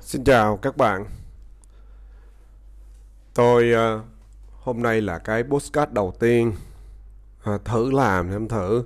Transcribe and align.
Xin 0.00 0.24
chào 0.24 0.56
các 0.56 0.76
bạn. 0.76 1.04
Tôi 3.34 3.72
uh, 3.72 4.04
hôm 4.60 4.82
nay 4.82 5.00
là 5.00 5.18
cái 5.18 5.44
postcard 5.44 5.92
đầu 5.92 6.14
tiên 6.20 6.52
uh, 7.54 7.64
thử 7.64 7.92
làm 7.92 8.30
em 8.30 8.48
thử. 8.48 8.84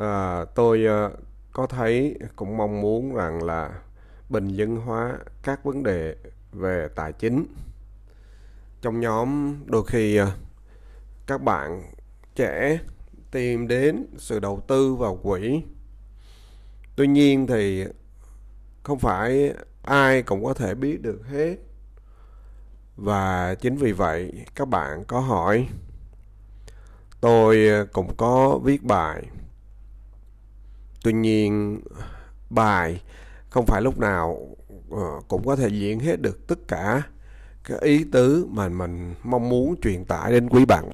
Uh, 0.00 0.48
tôi 0.54 0.86
uh, 0.86 1.12
có 1.52 1.66
thấy 1.66 2.18
cũng 2.36 2.56
mong 2.56 2.80
muốn 2.80 3.14
rằng 3.14 3.42
là 3.42 3.70
bình 4.28 4.48
dân 4.48 4.76
hóa 4.76 5.18
các 5.42 5.64
vấn 5.64 5.82
đề 5.82 6.16
về 6.52 6.88
tài 6.94 7.12
chính. 7.12 7.46
Trong 8.82 9.00
nhóm, 9.00 9.56
đôi 9.66 9.86
khi 9.86 10.16
ờ, 10.16 10.32
các 11.26 11.42
bạn 11.42 11.92
trẻ 12.34 12.78
tìm 13.30 13.68
đến 13.68 14.06
sự 14.18 14.40
đầu 14.40 14.62
tư 14.66 14.94
vào 14.94 15.16
quỹ. 15.16 15.62
Tuy 16.96 17.06
nhiên 17.06 17.46
thì 17.46 17.84
không 18.82 18.98
phải 18.98 19.54
ai 19.82 20.22
cũng 20.22 20.44
có 20.44 20.54
thể 20.54 20.74
biết 20.74 21.02
được 21.02 21.26
hết. 21.26 21.56
Và 22.96 23.54
chính 23.54 23.76
vì 23.76 23.92
vậy, 23.92 24.32
các 24.54 24.68
bạn 24.68 25.04
có 25.04 25.20
hỏi, 25.20 25.68
tôi 27.20 27.68
ờ, 27.68 27.86
cũng 27.92 28.14
có 28.16 28.58
viết 28.64 28.82
bài. 28.82 29.26
Tuy 31.02 31.12
nhiên, 31.12 31.80
bài 32.50 33.02
không 33.50 33.66
phải 33.66 33.82
lúc 33.82 33.98
nào 33.98 34.56
ờ, 34.90 35.20
cũng 35.28 35.46
có 35.46 35.56
thể 35.56 35.68
diễn 35.68 36.00
hết 36.00 36.20
được 36.22 36.46
tất 36.46 36.58
cả 36.68 37.02
cái 37.66 37.78
ý 37.80 38.04
tứ 38.12 38.46
mà 38.50 38.68
mình 38.68 39.14
mong 39.22 39.48
muốn 39.48 39.74
truyền 39.82 40.04
tải 40.04 40.32
đến 40.32 40.48
quý 40.48 40.64
bạn 40.64 40.90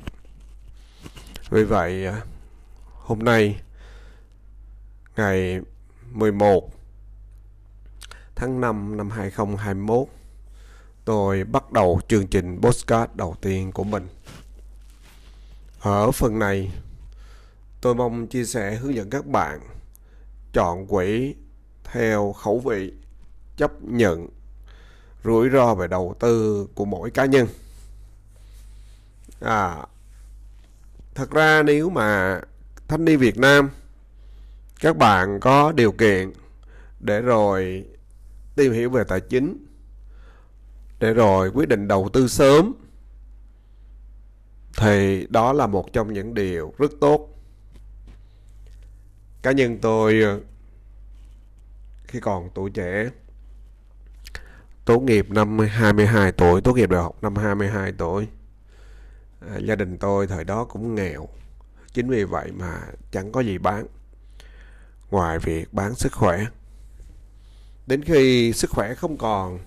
vì 1.51 1.65
vậy 1.65 2.07
à, 2.07 2.23
hôm 2.93 3.19
nay 3.19 3.61
ngày 5.17 5.61
11 6.11 6.71
tháng 8.35 8.61
5 8.61 8.97
năm 8.97 9.11
2021 9.11 10.09
tôi 11.05 11.45
bắt 11.45 11.73
đầu 11.73 12.01
chương 12.09 12.27
trình 12.27 12.59
postcard 12.61 13.13
đầu 13.15 13.35
tiên 13.41 13.73
của 13.73 13.85
mình. 13.85 14.07
Ở 15.81 16.11
phần 16.11 16.39
này, 16.39 16.71
tôi 17.81 17.95
mong 17.95 18.27
chia 18.27 18.45
sẻ 18.45 18.75
hướng 18.75 18.95
dẫn 18.95 19.11
các 19.11 19.27
bạn 19.27 19.61
chọn 20.53 20.87
quỹ 20.87 21.35
theo 21.85 22.33
khẩu 22.33 22.59
vị, 22.59 22.93
chấp 23.57 23.71
nhận 23.83 24.29
rủi 25.25 25.51
ro 25.51 25.75
về 25.75 25.87
đầu 25.87 26.15
tư 26.21 26.67
của 26.75 26.85
mỗi 26.85 27.11
cá 27.11 27.25
nhân. 27.25 27.47
À, 29.41 29.77
thật 31.15 31.31
ra 31.31 31.63
nếu 31.63 31.91
mà 31.91 32.41
thanh 32.89 33.05
niên 33.05 33.19
Việt 33.19 33.39
Nam 33.39 33.71
các 34.81 34.97
bạn 34.97 35.41
có 35.41 35.73
điều 35.73 35.93
kiện 35.93 36.33
để 37.01 37.21
rồi 37.21 37.85
tìm 38.57 38.73
hiểu 38.73 38.91
về 38.91 39.05
tài 39.05 39.21
chính 39.21 39.67
để 40.99 41.13
rồi 41.13 41.51
quyết 41.55 41.69
định 41.69 41.89
đầu 41.89 42.09
tư 42.13 42.29
sớm 42.29 42.73
thì 44.77 45.27
đó 45.31 45.53
là 45.53 45.67
một 45.67 45.93
trong 45.93 46.13
những 46.13 46.35
điều 46.35 46.75
rất 46.79 46.91
tốt 47.01 47.29
cá 49.43 49.53
nhân 49.53 49.79
tôi 49.79 50.23
khi 52.05 52.21
còn 52.21 52.51
tuổi 52.55 52.71
trẻ 52.71 53.11
tốt 54.85 55.01
nghiệp 55.01 55.31
năm 55.31 55.59
22 55.59 56.33
tuổi 56.33 56.61
tốt 56.61 56.77
nghiệp 56.77 56.91
đại 56.91 57.03
học 57.03 57.17
năm 57.23 57.37
22 57.37 57.93
tuổi. 57.93 58.29
À, 59.41 59.57
gia 59.59 59.75
đình 59.75 59.99
tôi 59.99 60.27
thời 60.27 60.45
đó 60.45 60.65
cũng 60.65 60.95
nghèo. 60.95 61.29
Chính 61.93 62.09
vì 62.09 62.25
vậy 62.25 62.53
mà 62.53 62.81
chẳng 63.11 63.33
có 63.33 63.41
gì 63.41 63.59
bán. 63.59 63.87
Ngoài 65.11 65.39
việc 65.39 65.75
bán 65.75 65.95
sức 65.95 66.13
khỏe. 66.13 66.47
Đến 67.87 68.03
khi 68.05 68.53
sức 68.53 68.71
khỏe 68.71 68.95
không 68.95 69.17
còn 69.17 69.59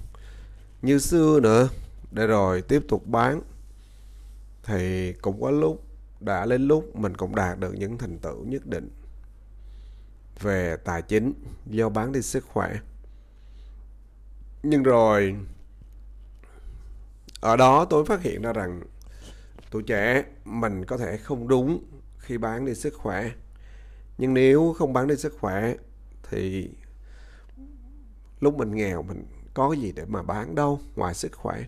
như 0.81 1.00
xưa 1.00 1.40
nữa 1.40 1.70
để 2.12 2.28
rồi 2.28 2.62
tiếp 2.62 2.84
tục 2.90 3.08
bán 3.08 3.42
thì 4.64 5.14
cũng 5.14 5.42
có 5.42 5.52
lúc 5.52 5.84
đã 6.20 6.46
lên 6.46 6.68
lúc 6.68 6.96
mình 6.96 7.18
cũng 7.18 7.36
đạt 7.36 7.59
được 7.59 7.74
những 7.74 7.98
thành 7.98 8.20
tựu 8.20 8.46
nhất 8.46 8.66
định 8.66 8.90
về 10.42 10.78
tài 10.86 11.02
chính 11.02 11.34
do 11.66 11.90
bán 11.90 12.12
đi 12.12 12.22
sức 12.22 12.46
khỏe 12.48 12.75
nhưng 14.70 14.84
rồi 14.84 15.36
ở 17.42 17.58
đó 17.58 17.86
tôi 17.86 18.06
phát 18.06 18.22
hiện 18.22 18.42
ra 18.42 18.53
rằng 18.53 18.81
tuổi 19.72 19.84
trẻ 19.84 20.24
mình 20.46 20.86
có 20.86 20.98
thể 20.98 21.18
không 21.18 21.48
đúng 21.48 21.84
khi 22.18 22.38
bán 22.38 22.66
đi 22.66 22.75
sức 22.75 22.94
khỏe. 22.94 23.31
Nhưng 24.18 24.34
nếu 24.34 24.75
không 24.78 24.94
bán 24.94 25.08
đi 25.08 25.16
sức 25.16 25.38
khỏe 25.40 25.74
thì 26.30 26.70
lúc 28.40 28.58
mình 28.58 28.75
nghèo 28.75 29.04
mình 29.04 29.25
có 29.54 29.70
cái 29.70 29.81
gì 29.81 29.92
để 29.92 30.06
mà 30.06 30.24
bán 30.24 30.56
đâu 30.56 30.80
ngoài 30.96 31.14
sức 31.14 31.31
khỏe. 31.31 31.64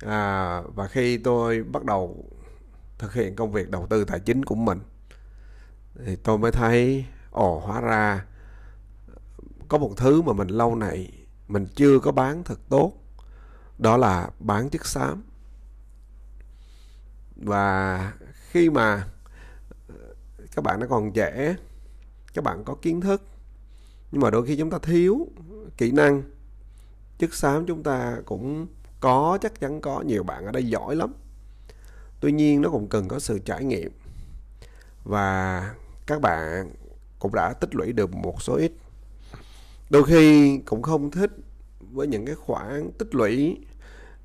À, 0.00 0.60
và 0.74 0.88
khi 0.88 1.18
tôi 1.18 1.62
bắt 1.62 1.84
đầu 1.84 2.24
thực 2.98 3.14
hiện 3.14 3.36
công 3.36 3.52
việc 3.52 3.70
đầu 3.70 3.86
tư 3.86 4.04
tài 4.04 4.20
chính 4.20 4.44
của 4.44 4.54
mình 4.54 4.78
thì 6.06 6.16
tôi 6.16 6.38
mới 6.38 6.52
thấy 6.52 7.04
ồ 7.30 7.60
hóa 7.60 7.80
ra 7.80 8.24
có 9.68 9.78
một 9.78 9.92
thứ 9.96 10.22
mà 10.22 10.32
mình 10.32 10.48
lâu 10.48 10.74
nay 10.74 11.23
mình 11.48 11.66
chưa 11.74 11.98
có 11.98 12.12
bán 12.12 12.44
thật 12.44 12.58
tốt. 12.68 12.92
Đó 13.78 13.96
là 13.96 14.30
bán 14.40 14.70
chất 14.70 14.86
xám. 14.86 15.22
Và 17.36 18.12
khi 18.50 18.70
mà 18.70 19.06
ờ, 19.88 19.94
các 20.54 20.64
bạn 20.64 20.80
nó 20.80 20.86
còn 20.86 21.12
trẻ, 21.12 21.56
các 22.34 22.44
bạn 22.44 22.64
có 22.64 22.74
kiến 22.82 23.00
thức, 23.00 23.22
nhưng 24.12 24.20
mà 24.20 24.30
đôi 24.30 24.46
khi 24.46 24.56
chúng 24.56 24.70
ta 24.70 24.78
thiếu 24.78 25.26
kỹ 25.76 25.90
năng, 25.92 26.22
chất 27.18 27.34
xám 27.34 27.66
chúng 27.66 27.82
ta 27.82 28.16
cũng 28.24 28.66
có, 29.00 29.38
chắc 29.40 29.60
chắn 29.60 29.80
có, 29.80 30.00
nhiều 30.00 30.22
bạn 30.22 30.46
ở 30.46 30.52
đây 30.52 30.68
giỏi 30.68 30.96
lắm. 30.96 31.14
Tuy 32.20 32.32
nhiên 32.32 32.62
nó 32.62 32.70
cũng 32.70 32.88
cần 32.88 33.08
có 33.08 33.18
sự 33.18 33.38
trải 33.38 33.64
nghiệm. 33.64 33.92
Và 35.04 35.74
các 36.06 36.20
bạn 36.20 36.74
cũng 37.18 37.34
đã 37.34 37.52
tích 37.52 37.74
lũy 37.74 37.92
được 37.92 38.14
một 38.14 38.42
số 38.42 38.56
ít 38.56 38.72
đôi 39.90 40.04
khi 40.04 40.58
cũng 40.58 40.82
không 40.82 41.10
thích 41.10 41.30
với 41.92 42.06
những 42.06 42.26
cái 42.26 42.34
khoản 42.34 42.92
tích 42.98 43.14
lũy 43.14 43.58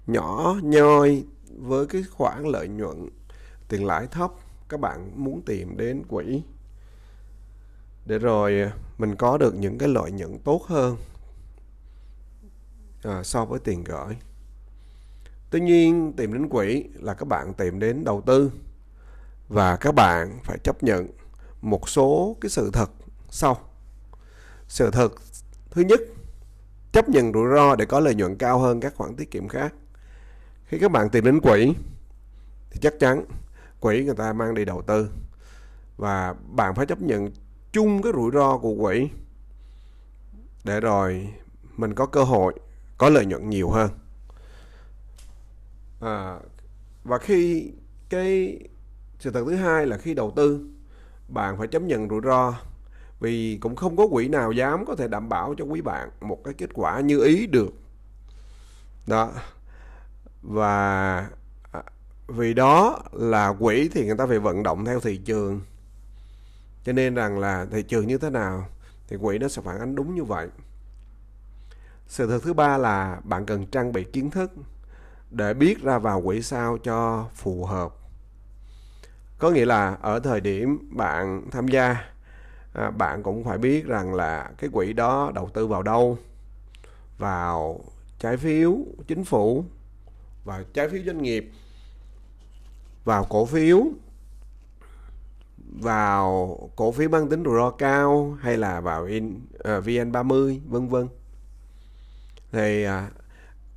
nhỏ 0.08 0.56
nhoi 0.64 1.24
với 1.58 1.88
cái 1.88 2.04
khoản 2.12 2.44
lợi 2.44 2.68
nhuận 2.68 3.10
tiền 3.68 3.86
lãi 3.86 4.08
thấp 4.08 4.32
các 4.70 4.80
bạn 4.80 5.12
muốn 5.16 5.42
tìm 5.42 5.78
đến 5.78 6.04
quỹ. 6.08 6.42
Để 8.06 8.20
rồi 8.20 8.62
à, 8.62 8.74
mình 8.98 9.16
có 9.16 9.38
được 9.38 9.56
những 9.56 9.78
cái 9.78 9.90
lợi 9.90 10.12
nhuận 10.12 10.40
tốt 10.40 10.64
hơn 10.68 10.98
à, 13.04 13.24
so 13.24 13.46
với 13.46 13.60
tiền 13.60 13.84
gửi. 13.84 14.16
Tuy 15.50 15.60
nhiên 15.60 16.14
tìm 16.18 16.34
đến 16.34 16.50
quỹ 16.50 16.86
là 16.94 17.14
các 17.14 17.28
bạn 17.28 17.54
tìm 17.54 17.80
đến 17.80 18.04
đầu 18.04 18.22
tư 18.26 18.52
và 19.48 19.76
các 19.76 19.96
bạn 19.96 20.40
phải 20.44 20.58
chấp 20.64 20.84
nhận 20.84 21.08
một 21.62 21.90
số 21.90 22.38
cái 22.42 22.50
sự 22.50 22.70
thật 22.74 22.90
sau. 23.30 23.58
Sự 24.68 24.92
thật 24.92 25.10
thứ 25.72 25.82
nhất 25.82 26.02
chấp 26.92 27.10
nhận 27.10 27.34
rủi 27.34 27.56
ro 27.56 27.76
để 27.76 27.86
có 27.86 28.00
lợi 28.00 28.16
nhuận 28.16 28.38
cao 28.38 28.60
hơn 28.60 28.80
các 28.80 28.96
khoản 28.96 29.16
tiết 29.16 29.32
kiệm 29.32 29.48
khác. 29.48 29.74
Khi 30.66 30.80
các 30.80 30.92
bạn 30.92 31.10
tìm 31.10 31.26
đến 31.26 31.40
quỹ 31.40 31.74
thì 32.72 32.80
chắc 32.82 32.94
chắn 33.00 33.26
quỹ 33.80 34.04
người 34.04 34.16
ta 34.16 34.34
mang 34.34 34.54
đi 34.54 34.66
đầu 34.66 34.82
tư. 34.82 35.10
Và 35.98 36.36
bạn 36.56 36.76
phải 36.76 36.86
chấp 36.86 37.02
nhận 37.02 37.32
chung 37.72 38.02
cái 38.02 38.14
rủi 38.16 38.32
ro 38.34 38.58
của 38.58 38.76
quỹ 38.82 39.10
để 40.64 40.80
rồi 40.80 41.34
mình 41.78 41.94
có 41.94 42.06
cơ 42.06 42.24
hội 42.24 42.54
có 42.98 43.10
lợi 43.10 43.26
nhuận 43.26 43.50
nhiều 43.50 43.70
hơn. 43.70 43.92
À, 46.02 46.40
và 47.04 47.18
khi 47.18 47.72
cái 48.10 48.60
sự 49.20 49.32
thật 49.32 49.44
thứ 49.48 49.56
hai 49.56 49.86
là 49.86 49.98
khi 49.98 50.14
đầu 50.14 50.34
tư 50.36 50.70
bạn 51.28 51.58
phải 51.58 51.68
chấp 51.68 51.82
nhận 51.82 52.10
rủi 52.10 52.22
ro 52.24 52.54
vì 53.20 53.58
cũng 53.62 53.76
không 53.76 53.98
có 53.98 54.08
quỹ 54.08 54.28
nào 54.28 54.52
dám 54.52 54.86
có 54.86 54.96
thể 54.96 55.08
đảm 55.08 55.30
bảo 55.30 55.56
cho 55.58 55.66
quý 55.66 55.82
bạn 55.82 56.10
một 56.22 56.44
cái 56.44 56.54
kết 56.54 56.70
quả 56.74 57.00
như 57.00 57.24
ý 57.24 57.48
được. 57.48 57.74
Đó. 59.08 59.32
Và 60.42 61.18
à, 61.72 61.84
vì 62.28 62.54
đó 62.54 63.00
là 63.12 63.54
quỹ 63.60 63.90
thì 63.94 64.06
người 64.06 64.18
ta 64.18 64.26
phải 64.26 64.40
vận 64.40 64.64
động 64.64 64.86
theo 64.86 65.00
thị 65.00 65.18
trường. 65.18 65.62
Cho 66.84 66.94
nên 66.94 67.16
rằng 67.16 67.40
là 67.40 67.66
thị 67.72 67.84
trường 67.84 68.08
như 68.08 68.18
thế 68.18 68.30
nào 68.30 68.68
thì 69.08 69.18
quỹ 69.22 69.38
nó 69.38 69.48
sẽ 69.48 69.62
phản 69.62 69.80
ánh 69.80 69.96
đúng 69.96 70.16
như 70.16 70.24
vậy. 70.24 70.48
Sự 72.08 72.28
thật 72.28 72.40
thứ 72.44 72.54
ba 72.54 72.78
là 72.78 73.22
bạn 73.24 73.46
cần 73.46 73.66
trang 73.66 73.92
bị 73.92 74.04
kiến 74.04 74.30
thức 74.30 74.52
để 75.32 75.54
biết 75.54 75.84
ra 75.84 76.00
vào 76.00 76.22
quỹ 76.22 76.42
sao 76.42 76.78
cho 76.78 77.28
phù 77.36 77.66
hợp. 77.66 77.94
Có 79.40 79.50
nghĩa 79.50 79.66
là 79.66 79.98
ở 80.02 80.20
thời 80.20 80.42
điểm 80.42 80.90
bạn 80.92 81.44
tham 81.52 81.68
gia 81.68 81.98
à, 82.80 82.92
bạn 82.92 83.24
cũng 83.24 83.44
phải 83.44 83.58
biết 83.58 83.86
rằng 83.86 84.14
là 84.14 84.52
cái 84.58 84.70
quỹ 84.74 84.94
đó 84.94 85.32
đầu 85.36 85.50
tư 85.54 85.68
vào 85.68 85.84
đâu? 85.84 86.18
Vào 87.18 87.80
trái 88.20 88.38
phiếu 88.38 88.78
chính 89.08 89.26
phủ 89.26 89.66
vào 90.46 90.64
trái 90.74 90.90
phiếu 90.90 91.02
doanh 91.06 91.22
nghiệp 91.22 91.52
vào 93.06 93.26
cổ 93.30 93.46
phiếu 93.46 93.84
vào 95.82 96.58
cổ 96.76 96.92
phiếu 96.92 97.10
mang 97.10 97.30
tính 97.30 97.44
rủi 97.44 97.56
ro 97.56 97.70
cao 97.70 98.38
hay 98.42 98.58
là 98.58 98.82
vào 98.82 99.06
in 99.06 99.40
à, 99.64 99.78
uh, 99.78 99.86
VN30 99.86 100.60
vân 100.68 100.88
vân. 100.88 101.08
Thì 102.52 102.88
uh, 102.88 102.92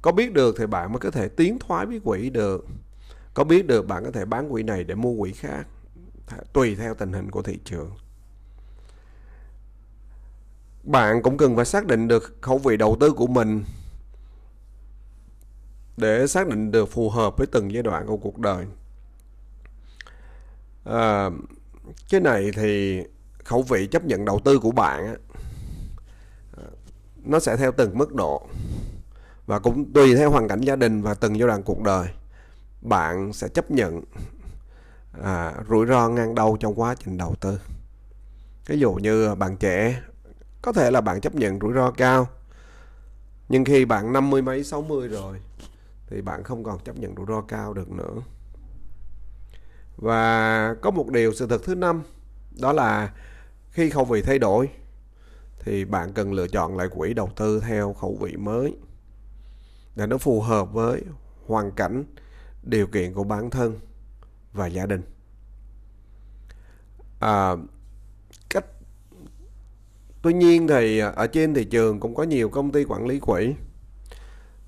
có 0.03 0.13
biết 0.13 0.33
được 0.33 0.55
thì 0.59 0.67
bạn 0.67 0.93
mới 0.93 1.01
có 1.01 1.11
thể 1.11 1.29
tiến 1.29 1.59
thoái 1.59 1.87
với 1.87 2.01
quỹ 2.05 2.31
được. 2.31 2.67
Có 3.35 3.45
biết 3.45 3.67
được 3.67 3.87
bạn 3.87 4.05
có 4.05 4.11
thể 4.11 4.25
bán 4.25 4.51
quỹ 4.51 4.63
này 4.63 4.85
để 4.85 4.95
mua 4.95 5.21
quỹ 5.21 5.33
khác 5.33 5.67
tùy 6.53 6.75
theo 6.75 6.95
tình 6.95 7.13
hình 7.13 7.31
của 7.31 7.43
thị 7.43 7.59
trường 7.65 7.91
bạn 10.83 11.23
cũng 11.23 11.37
cần 11.37 11.57
phải 11.57 11.65
xác 11.65 11.87
định 11.87 12.09
được 12.09 12.37
khẩu 12.41 12.59
vị 12.59 12.77
đầu 12.77 12.97
tư 13.01 13.13
của 13.13 13.27
mình 13.27 13.65
để 15.97 16.27
xác 16.27 16.49
định 16.49 16.71
được 16.71 16.89
phù 16.93 17.11
hợp 17.11 17.37
với 17.37 17.47
từng 17.47 17.73
giai 17.73 17.83
đoạn 17.83 18.07
của 18.07 18.17
cuộc 18.17 18.39
đời. 18.39 18.67
À, 20.85 21.31
cái 22.11 22.21
này 22.21 22.51
thì 22.55 23.03
khẩu 23.45 23.63
vị 23.63 23.87
chấp 23.87 24.05
nhận 24.05 24.25
đầu 24.25 24.41
tư 24.45 24.59
của 24.59 24.71
bạn 24.71 25.17
nó 27.25 27.41
sẽ 27.41 27.57
theo 27.57 27.73
từng 27.73 27.99
mức 27.99 28.15
độ 28.15 28.47
và 29.47 29.59
cũng 29.59 29.93
tùy 29.93 30.17
theo 30.17 30.31
hoàn 30.31 30.49
cảnh 30.49 30.61
gia 30.61 30.77
đình 30.77 31.03
và 31.03 31.15
từng 31.15 31.39
giai 31.39 31.49
đoạn 31.49 31.63
cuộc 31.63 31.81
đời. 31.81 32.09
Bạn 32.81 33.33
sẽ 33.33 33.49
chấp 33.49 33.71
nhận 33.71 34.03
à, 35.23 35.55
rủi 35.69 35.87
ro 35.87 36.09
ngang 36.09 36.35
đầu 36.35 36.57
trong 36.61 36.81
quá 36.81 36.95
trình 37.05 37.19
đầu 37.19 37.35
tư. 37.41 37.61
Ví 38.67 38.79
dụ 38.79 38.93
như 38.93 39.35
bạn 39.35 39.57
trẻ 39.57 40.03
có 40.63 40.73
thể 40.73 40.91
là 40.91 41.01
bạn 41.01 41.21
chấp 41.21 41.35
nhận 41.35 41.59
rủi 41.61 41.73
ro 41.73 41.91
cao. 41.91 42.29
Nhưng 43.49 43.65
khi 43.65 43.85
bạn 43.85 44.13
năm 44.13 44.31
mươi 44.31 44.43
mấy 44.43 44.65
sáu 44.65 44.83
mươi 44.83 45.09
rồi 45.09 45.41
thì 46.07 46.21
bạn 46.21 46.45
không 46.45 46.65
còn 46.65 46.79
chấp 46.85 46.99
nhận 46.99 47.15
rủi 47.17 47.27
ro 47.29 47.41
cao 47.41 47.75
được 47.75 47.91
nữa. 47.91 48.15
Và 49.97 50.75
có 50.83 50.91
một 50.91 51.09
điều 51.09 51.35
sự 51.35 51.47
thật 51.47 51.61
thứ 51.65 51.75
năm 51.75 52.03
đó 52.61 52.73
là 52.73 53.13
khi 53.71 53.91
khẩu 53.91 54.05
vị 54.05 54.23
thay 54.23 54.39
đổi 54.39 54.71
thì 55.59 55.85
bạn 55.85 56.13
cần 56.13 56.33
lựa 56.33 56.49
chọn 56.49 56.77
lại 56.77 56.89
quỹ 56.89 57.15
đầu 57.15 57.31
tư 57.37 57.61
theo 57.61 57.93
khẩu 57.93 58.19
vị 58.21 58.37
mới 58.37 58.77
để 59.97 60.07
nó 60.07 60.19
phù 60.19 60.41
hợp 60.41 60.73
với 60.73 61.03
hoàn 61.47 61.71
cảnh 61.71 62.05
điều 62.63 62.87
kiện 62.87 63.15
của 63.15 63.25
bản 63.25 63.51
thân 63.51 63.79
và 64.53 64.67
gia 64.67 64.87
đình. 64.87 65.03
À, 67.21 67.51
cách 68.51 68.65
tuy 70.23 70.33
nhiên 70.33 70.69
thì 70.69 70.99
à, 70.99 71.09
ở 71.09 71.27
trên 71.27 71.55
thị 71.55 71.65
trường 71.65 72.01
cũng 72.01 72.15
có 72.15 72.23
nhiều 72.23 72.49
công 72.49 72.73
ty 72.73 72.85
quản 72.85 73.07
lý 73.07 73.19
quỹ. 73.19 73.55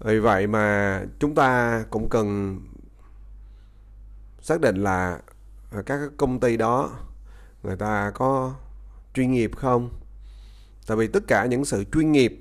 Vì 0.00 0.18
vậy 0.18 0.46
mà 0.46 1.00
chúng 1.18 1.34
ta 1.34 1.84
cũng 1.90 2.08
cần 2.08 2.58
xác 4.40 4.60
định 4.60 4.76
là 4.76 5.20
à, 5.70 5.82
các 5.86 6.00
công 6.16 6.40
ty 6.40 6.56
đó 6.56 6.90
người 7.62 7.76
ta 7.76 8.12
có 8.14 8.54
chuyên 9.14 9.32
nghiệp 9.32 9.50
không? 9.56 9.90
Tại 10.86 10.96
vì 10.96 11.06
tất 11.06 11.22
cả 11.28 11.46
những 11.46 11.64
sự 11.64 11.84
chuyên 11.92 12.12
nghiệp 12.12 12.40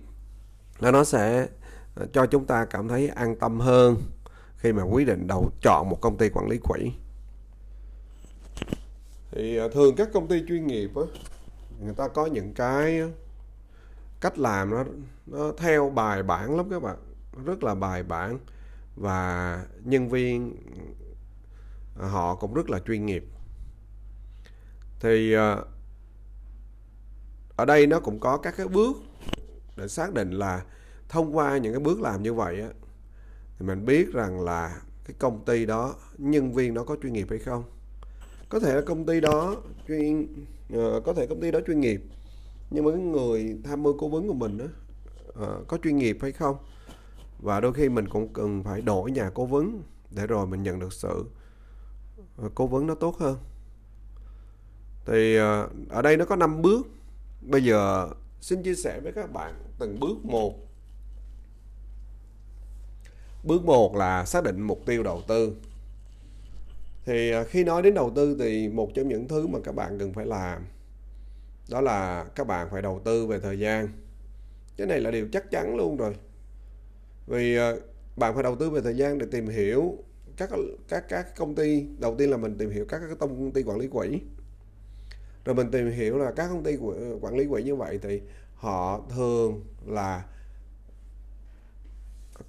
là 0.79 0.91
nó 0.91 1.03
sẽ 1.03 1.47
à, 1.95 2.05
cho 2.13 2.25
chúng 2.25 2.45
ta 2.45 2.65
cảm 2.65 2.87
thấy 2.87 3.07
an 3.07 3.35
tâm 3.35 3.59
hơn 3.59 3.95
khi 4.57 4.73
mà 4.73 4.83
quyết 4.83 5.07
định 5.07 5.27
đầu 5.27 5.51
chọn 5.61 5.89
một 5.89 6.01
công 6.01 6.17
ty 6.17 6.29
quản 6.29 6.49
lý 6.49 6.57
quỹ. 6.57 6.91
Thì 9.31 9.59
thường 9.73 9.95
các 9.95 10.09
công 10.13 10.27
ty 10.27 10.43
chuyên 10.47 10.67
nghiệp 10.67 10.91
á 10.95 11.03
người 11.83 11.93
ta 11.93 12.07
có 12.07 12.25
những 12.25 12.53
cái 12.53 12.99
ờ, 12.99 13.09
cách 14.21 14.37
làm 14.37 14.69
nó 14.69 14.83
nó 15.25 15.51
theo 15.57 15.89
bài 15.89 16.23
bản 16.23 16.57
lắm 16.57 16.69
các 16.69 16.81
bạn. 16.81 16.97
Rất 17.45 17.63
là 17.63 17.75
bài 17.75 18.03
bản 18.03 18.39
và 18.95 19.65
nhân 19.83 20.09
viên 20.09 20.55
ờ, 21.95 22.07
họ 22.07 22.35
cũng 22.35 22.53
rất 22.53 22.69
là 22.69 22.79
chuyên 22.79 23.05
nghiệp. 23.05 23.25
Thì 24.99 25.33
ờ, 25.33 25.65
ở 27.55 27.65
đây 27.65 27.87
nó 27.87 27.99
cũng 27.99 28.19
có 28.19 28.37
các 28.37 28.53
cái 28.57 28.67
bước 28.67 28.97
để 29.75 29.87
xác 29.87 30.13
định 30.13 30.31
là 30.31 30.63
thông 31.09 31.37
qua 31.37 31.57
những 31.57 31.73
cái 31.73 31.79
bước 31.79 32.01
làm 32.01 32.23
như 32.23 32.33
vậy 32.33 32.61
á, 32.61 32.69
thì 33.59 33.65
mình 33.65 33.85
biết 33.85 34.13
rằng 34.13 34.41
là 34.41 34.81
cái 35.05 35.15
công 35.19 35.45
ty 35.45 35.65
đó, 35.65 35.95
nhân 36.17 36.53
viên 36.53 36.73
nó 36.73 36.83
có 36.83 36.95
chuyên 37.03 37.13
nghiệp 37.13 37.27
hay 37.29 37.39
không. 37.39 37.63
Có 38.49 38.59
thể 38.59 38.75
là 38.75 38.81
công 38.85 39.05
ty 39.05 39.21
đó 39.21 39.55
chuyên 39.87 40.27
Ờ, 40.73 41.01
có 41.05 41.13
thể 41.13 41.27
công 41.27 41.41
ty 41.41 41.51
đó 41.51 41.59
chuyên 41.67 41.79
nghiệp 41.79 42.01
nhưng 42.69 42.85
mà 42.85 42.91
cái 42.91 43.01
người 43.01 43.57
tham 43.63 43.83
mưu 43.83 43.97
cố 43.97 44.09
vấn 44.09 44.27
của 44.27 44.33
mình 44.33 44.57
đó, 44.57 44.65
à, 44.65 44.71
ờ, 45.33 45.63
có 45.67 45.77
chuyên 45.83 45.97
nghiệp 45.97 46.17
hay 46.21 46.31
không? 46.31 46.57
Và 47.39 47.59
đôi 47.59 47.73
khi 47.73 47.89
mình 47.89 48.07
cũng 48.09 48.33
cần 48.33 48.63
phải 48.63 48.81
đổi 48.81 49.11
nhà 49.11 49.29
cố 49.33 49.45
vấn 49.45 49.83
để 50.11 50.27
rồi 50.27 50.47
mình 50.47 50.63
nhận 50.63 50.79
được 50.79 50.93
sự 50.93 51.25
ờ, 52.37 52.49
cố 52.55 52.67
vấn 52.67 52.87
nó 52.87 52.95
tốt 52.95 53.17
hơn. 53.19 53.37
Thì 55.05 55.35
ở 55.89 56.01
đây 56.03 56.17
nó 56.17 56.25
có 56.25 56.35
5 56.35 56.61
bước. 56.61 56.87
Bây 57.41 57.63
giờ 57.63 58.09
xin 58.41 58.63
chia 58.63 58.75
sẻ 58.75 58.99
với 58.99 59.11
các 59.11 59.33
bạn 59.33 59.53
từng 59.79 59.99
bước 59.99 60.25
một. 60.25 60.53
Bước 63.43 63.65
một 63.65 63.95
là 63.95 64.25
xác 64.25 64.43
định 64.43 64.61
mục 64.61 64.81
tiêu 64.85 65.03
đầu 65.03 65.21
tư 65.27 65.55
thì 67.05 67.31
à, 67.31 67.43
khi 67.43 67.63
nói 67.63 67.81
đến 67.81 67.93
đầu 67.93 68.11
tư 68.15 68.37
thì 68.39 68.69
một 68.69 68.91
trong 68.93 69.07
những 69.07 69.27
thứ 69.27 69.47
mà 69.47 69.59
các 69.63 69.75
bạn 69.75 69.99
cần 69.99 70.13
phải 70.13 70.25
làm 70.25 70.65
đó 71.69 71.81
là 71.81 72.25
các 72.35 72.47
bạn 72.47 72.67
phải 72.71 72.81
đầu 72.81 73.01
tư 73.05 73.25
về 73.27 73.39
thời 73.39 73.59
gian. 73.59 73.87
Cái 74.77 74.87
này 74.87 74.99
là 74.99 75.11
điều 75.11 75.27
chắc 75.31 75.51
chắn 75.51 75.75
luôn 75.75 75.97
rồi. 75.97 76.15
Vì 77.27 77.57
à, 77.57 77.71
bạn 78.15 78.33
phải 78.33 78.43
đầu 78.43 78.55
tư 78.55 78.69
về 78.69 78.81
thời 78.81 78.97
gian 78.97 79.17
để 79.17 79.25
tìm 79.31 79.47
hiểu 79.47 79.97
các 80.37 80.49
các 80.87 81.05
các 81.09 81.35
công 81.35 81.55
ty. 81.55 81.85
Đầu 81.99 82.15
tiên 82.17 82.29
là 82.29 82.37
mình 82.37 82.57
tìm 82.57 82.69
hiểu 82.69 82.85
các 82.89 83.01
các 83.09 83.19
công 83.19 83.51
ty 83.51 83.63
quản 83.63 83.79
lý 83.79 83.87
quỹ. 83.87 84.21
Rồi 85.45 85.55
mình 85.55 85.71
tìm 85.71 85.91
hiểu 85.91 86.17
là 86.17 86.31
các 86.31 86.47
công 86.47 86.63
ty 86.63 86.77
quản 87.21 87.37
lý 87.37 87.45
quỹ 87.49 87.63
như 87.63 87.75
vậy 87.75 87.99
thì 88.01 88.21
họ 88.55 89.01
thường 89.09 89.61
là 89.85 90.25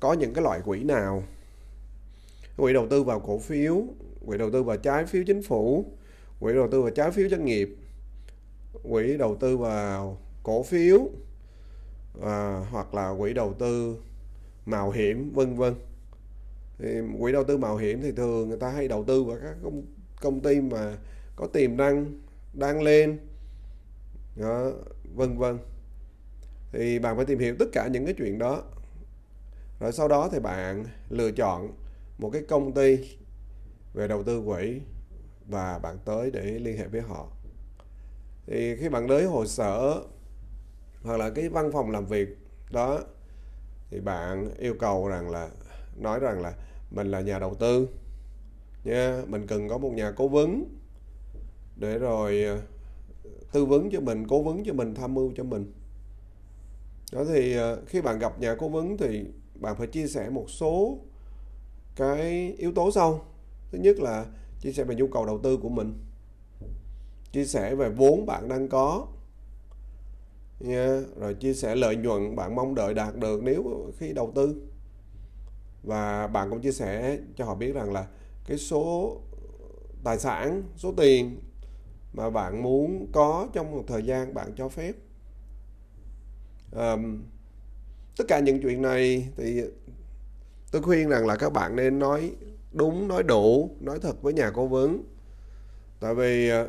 có 0.00 0.12
những 0.12 0.34
cái 0.34 0.44
loại 0.44 0.60
quỹ 0.64 0.84
nào? 0.84 1.22
Quỹ 2.56 2.72
đầu 2.72 2.86
tư 2.90 3.02
vào 3.02 3.20
cổ 3.20 3.38
phiếu 3.38 3.82
quỹ 4.26 4.38
đầu 4.38 4.50
tư 4.50 4.62
vào 4.62 4.76
trái 4.76 5.06
phiếu 5.06 5.22
chính 5.26 5.42
phủ 5.42 5.92
quỹ 6.40 6.54
đầu 6.54 6.68
tư 6.70 6.82
vào 6.82 6.90
trái 6.90 7.10
phiếu 7.10 7.28
doanh 7.28 7.44
nghiệp 7.44 7.76
quỹ 8.82 9.16
đầu 9.16 9.36
tư 9.36 9.56
vào 9.56 10.18
cổ 10.42 10.62
phiếu 10.62 11.08
à, 12.22 12.66
hoặc 12.70 12.94
là 12.94 13.14
quỹ 13.18 13.32
đầu 13.32 13.54
tư 13.58 13.96
mạo 14.66 14.90
hiểm 14.90 15.32
vân 15.34 15.54
vân. 15.54 15.74
Thì 16.78 16.88
quỹ 17.20 17.32
đầu 17.32 17.44
tư 17.44 17.56
mạo 17.56 17.76
hiểm 17.76 18.02
thì 18.02 18.12
thường 18.12 18.48
người 18.48 18.58
ta 18.58 18.70
hay 18.70 18.88
đầu 18.88 19.04
tư 19.04 19.24
vào 19.24 19.38
các 19.42 19.56
công, 19.62 19.82
công 20.20 20.40
ty 20.40 20.60
mà 20.60 20.96
có 21.36 21.46
tiềm 21.46 21.76
năng 21.76 22.20
đang 22.54 22.82
lên 22.82 23.18
đó, 24.36 24.70
vân 25.14 25.38
vân. 25.38 25.58
Thì 26.72 26.98
bạn 26.98 27.16
phải 27.16 27.24
tìm 27.24 27.38
hiểu 27.38 27.56
tất 27.58 27.66
cả 27.72 27.88
những 27.88 28.04
cái 28.04 28.14
chuyện 28.18 28.38
đó. 28.38 28.62
Rồi 29.80 29.92
sau 29.92 30.08
đó 30.08 30.28
thì 30.32 30.38
bạn 30.38 30.84
lựa 31.08 31.30
chọn 31.30 31.72
một 32.18 32.30
cái 32.30 32.42
công 32.48 32.72
ty 32.72 32.98
về 33.94 34.08
đầu 34.08 34.22
tư 34.22 34.42
quỹ 34.46 34.80
và 35.46 35.78
bạn 35.78 35.98
tới 36.04 36.30
để 36.30 36.42
liên 36.42 36.78
hệ 36.78 36.86
với 36.86 37.00
họ. 37.00 37.26
Thì 38.46 38.76
khi 38.76 38.88
bạn 38.88 39.08
tới 39.08 39.24
hồ 39.24 39.46
sở 39.46 40.02
hoặc 41.02 41.16
là 41.16 41.30
cái 41.30 41.48
văn 41.48 41.72
phòng 41.72 41.90
làm 41.90 42.06
việc 42.06 42.38
đó, 42.70 43.00
thì 43.90 44.00
bạn 44.00 44.50
yêu 44.58 44.74
cầu 44.80 45.08
rằng 45.08 45.30
là, 45.30 45.50
nói 45.96 46.20
rằng 46.20 46.40
là 46.40 46.54
mình 46.90 47.10
là 47.10 47.20
nhà 47.20 47.38
đầu 47.38 47.54
tư 47.54 47.88
nha, 48.84 49.22
mình 49.26 49.46
cần 49.46 49.68
có 49.68 49.78
một 49.78 49.90
nhà 49.90 50.12
cố 50.16 50.28
vấn 50.28 50.64
để 51.76 51.98
rồi 51.98 52.44
ờ, 52.44 52.60
tư 53.52 53.64
vấn 53.64 53.90
cho 53.90 54.00
mình, 54.00 54.26
cố 54.28 54.42
vấn 54.42 54.64
cho 54.64 54.72
mình, 54.72 54.94
tham 54.94 55.14
mưu 55.14 55.32
cho 55.36 55.44
mình. 55.44 55.72
Đó 57.12 57.24
thì 57.24 57.56
ờ, 57.56 57.82
khi 57.86 58.00
bạn 58.00 58.18
gặp 58.18 58.40
nhà 58.40 58.54
cố 58.58 58.68
vấn 58.68 58.96
thì 58.96 59.24
bạn 59.54 59.76
phải 59.76 59.86
chia 59.86 60.06
sẻ 60.06 60.30
một 60.30 60.50
số 60.50 60.98
cái 61.96 62.54
yếu 62.58 62.72
tố 62.72 62.90
sau 62.90 63.33
thứ 63.74 63.80
nhất 63.80 64.00
là 64.00 64.26
chia 64.60 64.72
sẻ 64.72 64.84
về 64.84 64.94
nhu 64.94 65.06
cầu 65.06 65.26
đầu 65.26 65.38
tư 65.42 65.56
của 65.56 65.68
mình. 65.68 65.94
Chia 67.32 67.44
sẻ 67.44 67.74
về 67.74 67.88
vốn 67.88 68.26
bạn 68.26 68.48
đang 68.48 68.68
có. 68.68 69.06
Nha 70.60 71.00
rồi 71.20 71.34
chia 71.34 71.54
sẻ 71.54 71.74
lợi 71.74 71.96
nhuận 71.96 72.36
bạn 72.36 72.54
mong 72.54 72.74
đợi 72.74 72.94
đạt 72.94 73.16
được 73.16 73.42
nếu 73.42 73.92
khi 73.98 74.12
đầu 74.12 74.32
tư. 74.34 74.62
Và 75.82 76.26
bạn 76.26 76.50
cũng 76.50 76.60
chia 76.60 76.72
sẻ 76.72 77.18
cho 77.36 77.44
họ 77.44 77.54
biết 77.54 77.72
rằng 77.72 77.92
là 77.92 78.06
cái 78.46 78.58
số 78.58 79.16
tài 80.04 80.18
sản 80.18 80.62
số 80.76 80.92
tiền 80.96 81.40
mà 82.12 82.30
bạn 82.30 82.62
muốn 82.62 83.06
có 83.12 83.48
trong 83.52 83.72
một 83.72 83.84
thời 83.86 84.02
gian 84.02 84.34
bạn 84.34 84.52
cho 84.56 84.68
phép. 84.68 84.92
Um, 86.72 87.22
tất 88.16 88.24
cả 88.28 88.40
những 88.40 88.62
chuyện 88.62 88.82
này 88.82 89.28
thì 89.36 89.62
tôi 90.72 90.82
khuyên 90.82 91.08
rằng 91.08 91.26
là 91.26 91.36
các 91.36 91.52
bạn 91.52 91.76
nên 91.76 91.98
nói 91.98 92.30
đúng 92.74 93.08
nói 93.08 93.22
đủ 93.22 93.70
nói 93.80 93.98
thật 94.02 94.22
với 94.22 94.32
nhà 94.32 94.50
cố 94.50 94.66
vấn. 94.66 95.02
Tại 96.00 96.14
vì 96.14 96.48
à, 96.48 96.66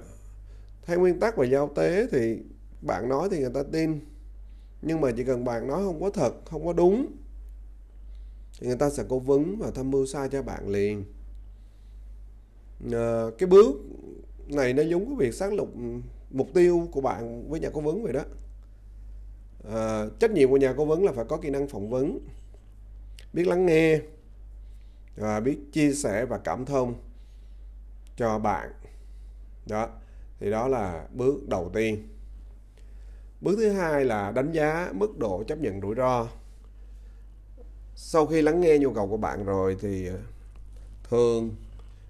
theo 0.83 0.99
nguyên 0.99 1.19
tắc 1.19 1.37
về 1.37 1.47
giao 1.47 1.71
tế 1.75 2.07
thì 2.11 2.37
bạn 2.81 3.09
nói 3.09 3.27
thì 3.31 3.39
người 3.39 3.51
ta 3.53 3.63
tin 3.71 3.99
nhưng 4.81 5.01
mà 5.01 5.11
chỉ 5.17 5.23
cần 5.23 5.45
bạn 5.45 5.67
nói 5.67 5.83
không 5.83 6.01
có 6.01 6.09
thật 6.09 6.33
không 6.45 6.65
có 6.65 6.73
đúng 6.73 7.07
thì 8.59 8.67
người 8.67 8.77
ta 8.77 8.89
sẽ 8.89 9.03
cố 9.09 9.19
vấn 9.19 9.57
và 9.57 9.71
tham 9.75 9.91
mưu 9.91 10.05
sai 10.05 10.29
cho 10.29 10.41
bạn 10.41 10.69
liền. 10.69 11.05
À, 12.91 13.23
cái 13.37 13.47
bước 13.47 13.75
này 14.47 14.73
nó 14.73 14.83
giống 14.83 15.05
cái 15.05 15.15
việc 15.17 15.33
xác 15.33 15.53
lập 15.53 15.67
mục 16.31 16.47
tiêu 16.53 16.87
của 16.91 17.01
bạn 17.01 17.49
với 17.49 17.59
nhà 17.59 17.69
cố 17.73 17.81
vấn 17.81 18.03
vậy 18.03 18.13
đó. 18.13 18.23
À, 19.73 20.05
trách 20.19 20.31
nhiệm 20.31 20.49
của 20.49 20.57
nhà 20.57 20.73
cố 20.77 20.85
vấn 20.85 21.03
là 21.03 21.11
phải 21.11 21.25
có 21.25 21.37
kỹ 21.37 21.49
năng 21.49 21.67
phỏng 21.67 21.89
vấn 21.89 22.19
biết 23.33 23.47
lắng 23.47 23.65
nghe 23.65 23.99
và 25.15 25.39
biết 25.39 25.59
chia 25.71 25.93
sẻ 25.93 26.25
và 26.25 26.37
cảm 26.37 26.65
thông 26.65 26.95
cho 28.17 28.39
bạn. 28.39 28.71
Đó 29.65 29.89
thì 30.39 30.51
đó 30.51 30.67
là 30.67 31.07
bước 31.13 31.47
đầu 31.47 31.71
tiên. 31.73 32.07
Bước 33.41 33.55
thứ 33.57 33.69
hai 33.69 34.05
là 34.05 34.31
đánh 34.31 34.51
giá 34.51 34.89
mức 34.93 35.17
độ 35.17 35.43
chấp 35.47 35.57
nhận 35.57 35.81
rủi 35.81 35.95
ro. 35.95 36.27
Sau 37.95 38.25
khi 38.25 38.41
lắng 38.41 38.61
nghe 38.61 38.77
nhu 38.77 38.93
cầu 38.93 39.07
của 39.07 39.17
bạn 39.17 39.45
rồi 39.45 39.77
thì 39.81 40.07
ờ, 40.07 40.17
thường 41.09 41.55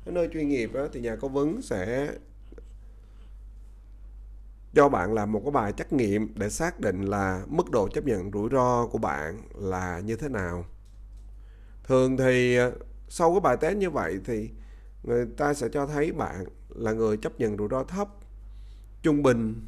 ở 0.06 0.12
nơi 0.12 0.30
chuyên 0.34 0.50
nghiệp 0.50 0.74
đó, 0.74 0.88
thì 0.94 1.02
nhà 1.02 1.16
cố 1.22 1.28
vấn 1.28 1.62
sẽ 1.62 2.10
cho 4.74 4.90
bạn 4.90 5.14
làm 5.14 5.32
một 5.32 5.42
cái 5.44 5.52
bài 5.52 5.74
trắc 5.78 5.94
nghiệm 5.94 6.34
để 6.36 6.50
xác 6.50 6.80
định 6.80 7.02
là 7.02 7.46
mức 7.48 7.72
độ 7.72 7.88
chấp 7.88 8.04
nhận 8.06 8.32
rủi 8.32 8.50
ro 8.52 8.88
của 8.88 8.98
bạn 8.98 9.42
là 9.56 10.00
như 10.00 10.16
thế 10.16 10.30
nào. 10.30 10.66
Thường 11.84 12.18
thì 12.18 12.56
ờ, 12.56 12.72
sau 13.10 13.32
cái 13.32 13.40
bài 13.40 13.58
test 13.58 13.78
như 13.78 13.90
vậy 13.90 14.20
thì 14.26 14.50
người 15.04 15.26
ta 15.38 15.54
sẽ 15.54 15.70
cho 15.70 15.88
thấy 15.88 16.12
bạn 16.12 16.46
là 16.70 16.92
người 16.92 17.18
chấp 17.18 17.40
nhận 17.40 17.58
rủi 17.58 17.68
ro 17.72 17.84
thấp, 17.84 18.08
trung 19.02 19.24
bình, 19.24 19.66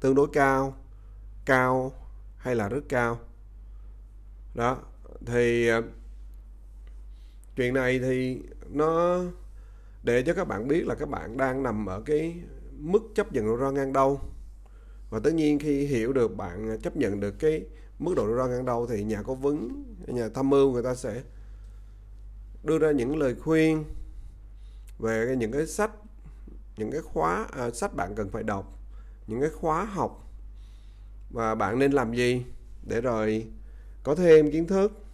tương 0.00 0.14
đối 0.14 0.28
cao 0.32 0.74
cao 1.44 1.92
hay 2.36 2.54
là 2.54 2.68
rất 2.68 2.80
cao. 2.88 3.18
Đó, 4.54 4.78
thì 5.26 5.68
ờ, 5.68 5.82
chuyện 7.56 7.74
này 7.74 7.98
thì 7.98 8.42
nó 8.70 9.20
để 10.02 10.22
cho 10.22 10.34
các 10.34 10.48
bạn 10.48 10.68
biết 10.68 10.86
là 10.86 10.94
các 10.94 11.08
bạn 11.08 11.36
đang 11.36 11.62
nằm 11.62 11.86
ở 11.86 12.02
cái 12.06 12.36
mức 12.78 13.02
chấp 13.14 13.32
nhận 13.32 13.46
rủi 13.46 13.58
ro 13.58 13.70
ngang 13.70 13.92
đâu 13.92 14.20
và 15.10 15.20
tất 15.24 15.34
nhiên 15.34 15.58
khi 15.58 15.86
hiểu 15.86 16.12
được 16.12 16.36
bạn 16.36 16.78
chấp 16.82 16.96
nhận 16.96 17.20
được 17.20 17.38
cái 17.38 17.64
mức 17.98 18.14
độ 18.16 18.26
rủi 18.26 18.36
ro 18.36 18.46
ngang 18.46 18.64
đâu 18.64 18.86
thì 18.86 19.04
nhà 19.04 19.22
cố 19.22 19.34
vấn, 19.34 19.84
nhà 20.06 20.28
tham 20.34 20.50
mưu 20.50 20.72
người 20.72 20.82
ta 20.82 20.94
sẽ 20.94 21.22
đưa 22.64 22.78
ra 22.78 22.90
những 22.90 23.16
lời 23.16 23.34
khuyên 23.34 23.84
về 24.98 25.34
những 25.38 25.52
cái 25.52 25.66
sách 25.66 25.90
những 26.76 26.90
cái 26.90 27.00
khóa 27.00 27.46
à, 27.52 27.70
sách 27.70 27.94
bạn 27.94 28.14
cần 28.14 28.30
phải 28.30 28.42
đọc 28.42 28.78
những 29.26 29.40
cái 29.40 29.50
khóa 29.50 29.84
học 29.84 30.32
và 31.30 31.54
bạn 31.54 31.78
nên 31.78 31.92
làm 31.92 32.14
gì 32.14 32.44
để 32.82 33.00
rồi 33.00 33.46
có 34.02 34.14
thêm 34.14 34.50
kiến 34.50 34.66
thức 34.66 35.04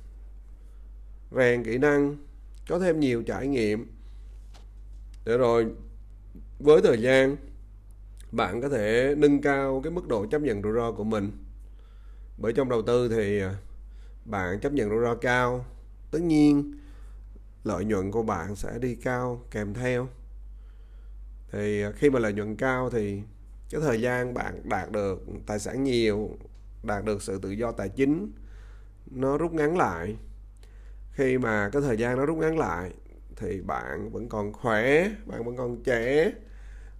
rèn 1.37 1.64
kỹ 1.64 1.78
năng 1.78 2.16
có 2.69 2.78
thêm 2.78 3.00
nhiều 3.00 3.23
trải 3.23 3.47
nghiệm 3.47 3.92
để 5.25 5.38
rồi 5.38 5.66
với 6.59 6.83
thời 6.83 7.02
gian 7.02 7.37
bạn 8.33 8.62
có 8.62 8.69
thể 8.69 9.14
nâng 9.19 9.40
cao 9.40 9.80
cái 9.85 9.90
mức 9.90 10.09
độ 10.09 10.26
chấp 10.26 10.42
nhận 10.42 10.62
rủi 10.62 10.73
ro 10.73 10.92
của 10.92 11.04
mình. 11.04 11.33
Bởi 12.38 12.52
trong 12.52 12.69
đầu 12.69 12.83
tư 12.83 13.09
thì 13.09 13.40
à, 13.40 13.54
bạn 14.25 14.61
chấp 14.61 14.73
nhận 14.73 14.90
rủi 14.90 15.04
ro 15.04 15.14
cao. 15.14 15.64
Tất 16.11 16.23
nhiên 16.23 16.75
lợi 17.64 17.85
nhuận 17.85 18.11
của 18.11 18.23
bạn 18.23 18.57
sẽ 18.57 18.79
đi 18.79 18.95
cao 18.95 19.45
kèm 19.50 19.75
theo. 19.75 20.09
Thì 21.52 21.83
à, 21.83 21.93
khi 21.97 22.11
mà 22.11 22.19
lợi 22.19 22.33
nhuận 22.33 22.57
cao 22.57 22.90
thì 22.90 23.23
cái 23.71 23.81
thời 23.81 24.00
gian 24.00 24.35
bạn 24.35 24.69
đạt 24.69 24.90
được 24.93 25.23
tài 25.47 25.59
sản 25.59 25.85
nhiều, 25.85 26.31
đạt 26.83 27.05
được 27.05 27.23
sự 27.23 27.38
tự 27.38 27.50
do 27.50 27.73
tài 27.73 27.88
chính, 27.88 28.33
nó 29.11 29.38
rút 29.38 29.52
ngắn 29.52 29.76
lại. 29.76 30.17
Khi 31.12 31.38
mà 31.38 31.71
cái 31.73 31.83
thời 31.83 31.97
gian 31.97 32.17
nó 32.17 32.26
rút 32.26 32.38
ngắn 32.38 32.59
lại 32.59 32.90
thì 33.37 33.61
bạn 33.61 34.11
vẫn 34.11 34.29
còn 34.29 34.52
khỏe, 34.52 35.11
bạn 35.26 35.45
vẫn 35.45 35.57
còn 35.57 35.83
trẻ, 35.83 36.33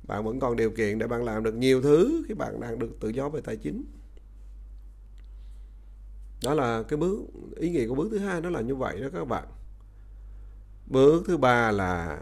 bạn 0.03 0.25
vẫn 0.25 0.41
còn 0.41 0.57
điều 0.57 0.71
kiện 0.71 0.99
để 0.99 1.07
bạn 1.07 1.25
làm 1.25 1.43
được 1.43 1.55
nhiều 1.55 1.83
thứ 1.83 2.25
khi 2.29 2.35
bạn 2.35 2.61
đạt 2.61 2.79
được 2.79 3.01
tự 3.01 3.09
do 3.09 3.29
về 3.29 3.41
tài 3.45 3.57
chính. 3.57 3.85
Đó 6.45 6.55
là 6.55 6.83
cái 6.89 6.97
bước, 6.97 7.21
ý 7.57 7.71
nghĩa 7.71 7.89
của 7.89 7.95
bước 7.95 8.09
thứ 8.11 8.19
hai 8.19 8.41
nó 8.41 8.51
là 8.51 8.61
như 8.61 8.75
vậy 8.75 9.01
đó 9.01 9.09
các 9.13 9.25
bạn 9.25 9.45
bước 10.91 11.23
thứ 11.27 11.37
ba 11.37 11.71
là 11.71 12.19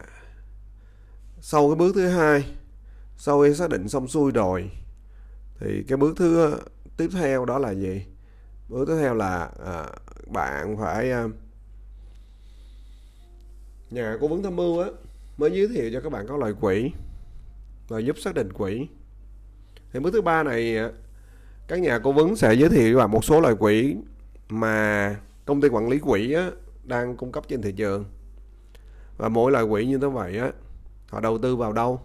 sau 1.41 1.69
cái 1.69 1.77
bước 1.77 1.93
thứ 1.95 2.09
hai 2.09 2.45
sau 3.17 3.43
khi 3.43 3.55
xác 3.55 3.71
định 3.71 3.89
xong 3.89 4.09
xuôi 4.09 4.33
rồi 4.33 4.71
thì 5.61 5.85
cái 5.89 5.97
bước 5.97 6.17
thứ 6.17 6.51
ờ, 6.51 6.61
tiếp 6.97 7.09
theo 7.13 7.45
đó 7.45 7.59
là 7.59 7.71
gì? 7.71 8.03
Bước 8.69 8.85
tiếp 8.89 8.97
theo 9.01 9.15
là 9.15 9.51
à, 9.67 9.87
bạn 10.27 10.77
phải 10.77 11.11
à, 11.11 11.25
nhà 13.91 14.17
cố 14.21 14.29
vấn 14.29 14.43
tham 14.43 14.57
mưu 14.57 14.81
á 14.81 14.89
mới 15.39 15.51
giới 15.51 15.69
thiệu 15.69 15.91
cho 15.93 16.01
các 16.01 16.13
bạn 16.13 16.27
các 16.29 16.39
loại 16.39 16.53
quỹ 16.61 16.91
và 17.89 17.99
giúp 17.99 18.19
xác 18.19 18.35
định 18.35 18.53
quỹ 18.53 18.89
thì 19.93 20.01
bước 20.01 20.11
thứ 20.13 20.23
ba 20.23 20.43
này 20.43 20.77
các 21.69 21.81
nhà 21.81 21.99
cố 21.99 22.13
vấn 22.13 22.37
sẽ 22.37 22.55
giới 22.55 22.69
thiệu 22.69 22.95
cho 22.95 22.99
bạn 22.99 23.11
một 23.11 23.25
số 23.25 23.41
loại 23.41 23.55
quỹ 23.55 23.97
mà 24.49 25.17
công 25.45 25.61
ty 25.61 25.69
quản 25.69 25.89
lý 25.89 25.99
quỹ 25.99 26.33
á, 26.33 26.51
đang 26.85 27.17
cung 27.17 27.33
cấp 27.33 27.45
trên 27.49 27.63
thị 27.63 27.73
trường 27.73 28.05
và 29.19 29.29
mỗi 29.29 29.53
loại 29.53 29.65
quỹ 29.71 29.87
như 29.87 29.99
thế 29.99 30.09
vậy 30.09 30.39
á, 30.39 30.53
họ 31.11 31.21
đầu 31.21 31.39
tư 31.39 31.57
vào 31.57 31.73
đâu? 31.73 32.01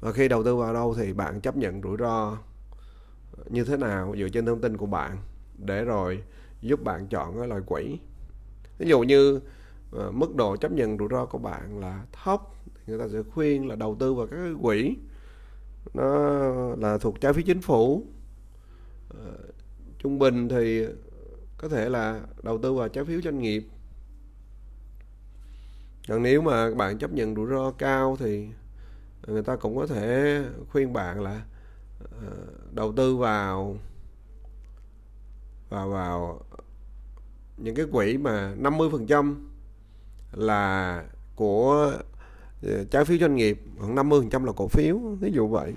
Và 0.00 0.12
khi 0.12 0.28
đầu 0.28 0.44
tư 0.44 0.56
vào 0.56 0.74
đâu 0.74 0.94
thì 0.94 1.12
bạn 1.12 1.40
chấp 1.40 1.56
nhận 1.56 1.82
rủi 1.82 1.96
ro 1.96 2.38
như 3.46 3.64
thế 3.64 3.76
nào 3.76 4.14
dựa 4.18 4.28
trên 4.28 4.46
thông 4.46 4.60
tin 4.60 4.76
của 4.76 4.86
bạn 4.86 5.18
để 5.58 5.84
rồi 5.84 6.22
giúp 6.60 6.82
bạn 6.84 7.06
chọn 7.06 7.38
cái 7.38 7.48
loại 7.48 7.60
quỹ? 7.66 7.98
Ví 8.78 8.88
dụ 8.88 9.00
như 9.00 9.40
ờ, 9.92 10.10
mức 10.10 10.34
độ 10.34 10.56
chấp 10.56 10.72
nhận 10.72 10.98
rủi 10.98 11.08
ro 11.10 11.26
của 11.26 11.38
bạn 11.38 11.80
là 11.80 12.04
thấp 12.12 12.40
thì 12.64 12.82
người 12.86 12.98
ta 12.98 13.08
sẽ 13.12 13.22
khuyên 13.34 13.68
là 13.68 13.76
đầu 13.76 13.96
tư 14.00 14.14
vào 14.14 14.26
các 14.26 14.36
cái 14.36 14.54
quỹ. 14.62 14.96
Nó 15.94 16.06
là 16.76 16.98
thuộc 16.98 17.20
trái 17.20 17.32
phiếu 17.32 17.42
chính 17.46 17.60
phủ. 17.60 18.02
Ờ, 19.08 19.36
trung 19.98 20.18
bình 20.18 20.48
thì 20.48 20.86
có 21.58 21.68
thể 21.68 21.88
là 21.88 22.20
đầu 22.42 22.58
tư 22.58 22.74
vào 22.74 22.88
trái 22.88 23.04
phiếu 23.04 23.20
doanh 23.20 23.38
nghiệp 23.38 23.66
còn 26.08 26.22
nếu 26.22 26.42
mà 26.42 26.70
bạn 26.70 26.98
chấp 26.98 27.12
nhận 27.12 27.34
rủi 27.34 27.46
ro 27.50 27.70
cao 27.70 28.16
thì 28.20 28.48
người 29.26 29.42
ta 29.42 29.56
cũng 29.56 29.76
có 29.76 29.86
thể 29.86 30.40
khuyên 30.70 30.92
bạn 30.92 31.20
là 31.20 31.42
ờ, 31.98 32.30
đầu 32.72 32.92
tư 32.92 33.16
vào 33.16 33.76
vào 35.68 35.88
vào 35.88 36.40
những 37.56 37.74
cái 37.74 37.86
quỹ 37.92 38.18
mà 38.18 38.54
50% 38.60 39.34
là 40.32 41.04
của 41.36 41.92
ờ, 42.62 42.84
trái 42.84 43.04
phiếu 43.04 43.18
doanh 43.18 43.36
nghiệp 43.36 43.60
khoảng 43.78 43.94
50% 43.94 44.44
là 44.44 44.52
cổ 44.56 44.68
phiếu 44.68 44.98
ví 44.98 45.32
dụ 45.32 45.48
vậy. 45.48 45.74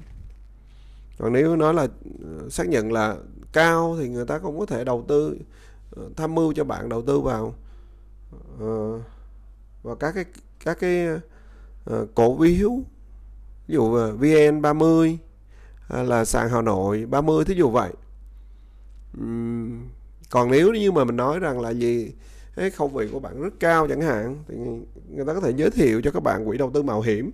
Còn 1.18 1.34
nếu 1.34 1.56
nói 1.56 1.74
là 1.74 1.88
ờ, 2.24 2.50
xác 2.50 2.68
nhận 2.68 2.92
là 2.92 3.16
cao 3.54 3.98
thì 4.00 4.10
người 4.10 4.26
ta 4.26 4.40
cũng 4.40 4.60
có 4.60 4.66
thể 4.66 4.84
đầu 4.84 5.06
tư 5.08 5.38
tham 6.16 6.36
mưu 6.36 6.54
cho 6.54 6.64
bạn 6.64 6.90
đầu 6.90 7.02
tư 7.02 7.20
vào 7.20 7.54
uh, 8.64 9.02
và 9.88 9.96
các 9.96 10.12
cái 10.16 10.26
các 10.66 10.80
cái 10.80 11.08
uh, 11.90 12.10
cổ 12.16 12.38
phiếu 12.40 12.72
ví 13.68 13.74
dụ 13.74 13.96
VN30 13.96 15.18
ờ, 15.88 16.00
uh, 16.00 16.00
à, 16.00 16.04
là 16.04 16.26
sàn 16.26 16.50
Hà 16.50 16.62
Nội 16.62 17.06
30 17.06 17.46
thí 17.46 17.54
dụ 17.56 17.70
vậy. 17.70 17.92
Uhm, 19.22 19.88
còn 20.30 20.52
nếu 20.52 20.74
như 20.74 20.92
mà 20.92 21.04
mình 21.04 21.16
nói 21.16 21.40
rằng 21.40 21.60
là 21.60 21.70
gì 21.70 22.12
cái 22.56 22.70
khẩu 22.70 22.88
vị 22.88 23.08
của 23.12 23.20
bạn 23.20 23.42
rất 23.42 23.54
cao 23.60 23.88
chẳng 23.88 24.02
hạn 24.02 24.44
thì 24.48 24.56
người 25.10 25.26
ta 25.26 25.34
có 25.34 25.42
thể 25.42 25.54
giới 25.56 25.70
thiệu 25.70 26.02
cho 26.02 26.12
các 26.12 26.24
bạn 26.24 26.46
quỹ 26.46 26.58
đầu 26.58 26.72
tư 26.74 26.84
mạo 26.84 27.02
hiểm. 27.02 27.32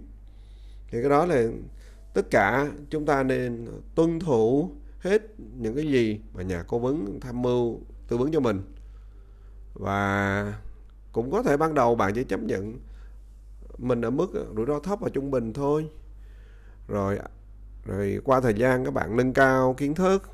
Thì 0.91 1.01
cái 1.01 1.09
đó 1.09 1.25
là 1.25 1.43
tất 2.13 2.31
cả 2.31 2.71
chúng 2.89 3.05
ta 3.05 3.23
nên 3.23 3.67
tuân 3.95 4.19
thủ 4.19 4.71
hết 4.99 5.21
những 5.37 5.75
cái 5.75 5.85
gì 5.85 6.19
mà 6.33 6.43
nhà 6.43 6.63
cố 6.67 6.79
vấn 6.79 7.19
tham 7.21 7.41
mưu 7.41 7.79
tư 8.07 8.17
vấn 8.17 8.31
cho 8.31 8.39
mình. 8.39 8.61
Và 9.73 10.53
cũng 11.13 11.31
có 11.31 11.43
thể 11.43 11.57
ban 11.57 11.73
đầu 11.73 11.95
bạn 11.95 12.13
chỉ 12.13 12.23
chấp 12.23 12.39
nhận 12.39 12.79
mình 13.77 14.01
ở 14.01 14.09
mức 14.09 14.27
rủi 14.55 14.65
ro 14.65 14.79
thấp 14.79 14.99
và 15.01 15.09
trung 15.09 15.31
bình 15.31 15.53
thôi. 15.53 15.89
Rồi 16.87 17.19
rồi 17.85 18.19
qua 18.23 18.41
thời 18.41 18.53
gian 18.53 18.85
các 18.85 18.93
bạn 18.93 19.17
nâng 19.17 19.33
cao 19.33 19.73
kiến 19.77 19.95
thức 19.95 20.29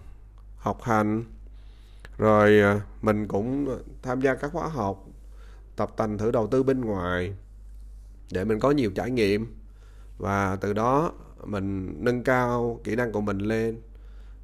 học 0.58 0.82
hành. 0.82 1.24
Rồi 2.18 2.62
à, 2.62 2.82
mình 3.02 3.28
cũng 3.28 3.80
tham 4.02 4.22
gia 4.22 4.36
các 4.36 4.52
khóa 4.54 4.68
học 4.68 5.06
tập 5.76 5.92
tành 5.98 6.18
thử 6.18 6.32
đầu 6.32 6.48
tư 6.48 6.64
bên 6.64 6.82
ngoài 6.82 7.34
để 8.32 8.46
mình 8.46 8.60
có 8.60 8.72
nhiều 8.72 8.92
trải 8.96 9.12
nghiệm. 9.12 9.56
Và 10.18 10.56
từ 10.56 10.74
đó 10.74 11.12
mình 11.46 11.96
nâng 12.04 12.24
cao 12.24 12.80
kỹ 12.84 12.96
năng 12.96 13.12
của 13.12 13.22
mình 13.22 13.38
lên 13.38 13.82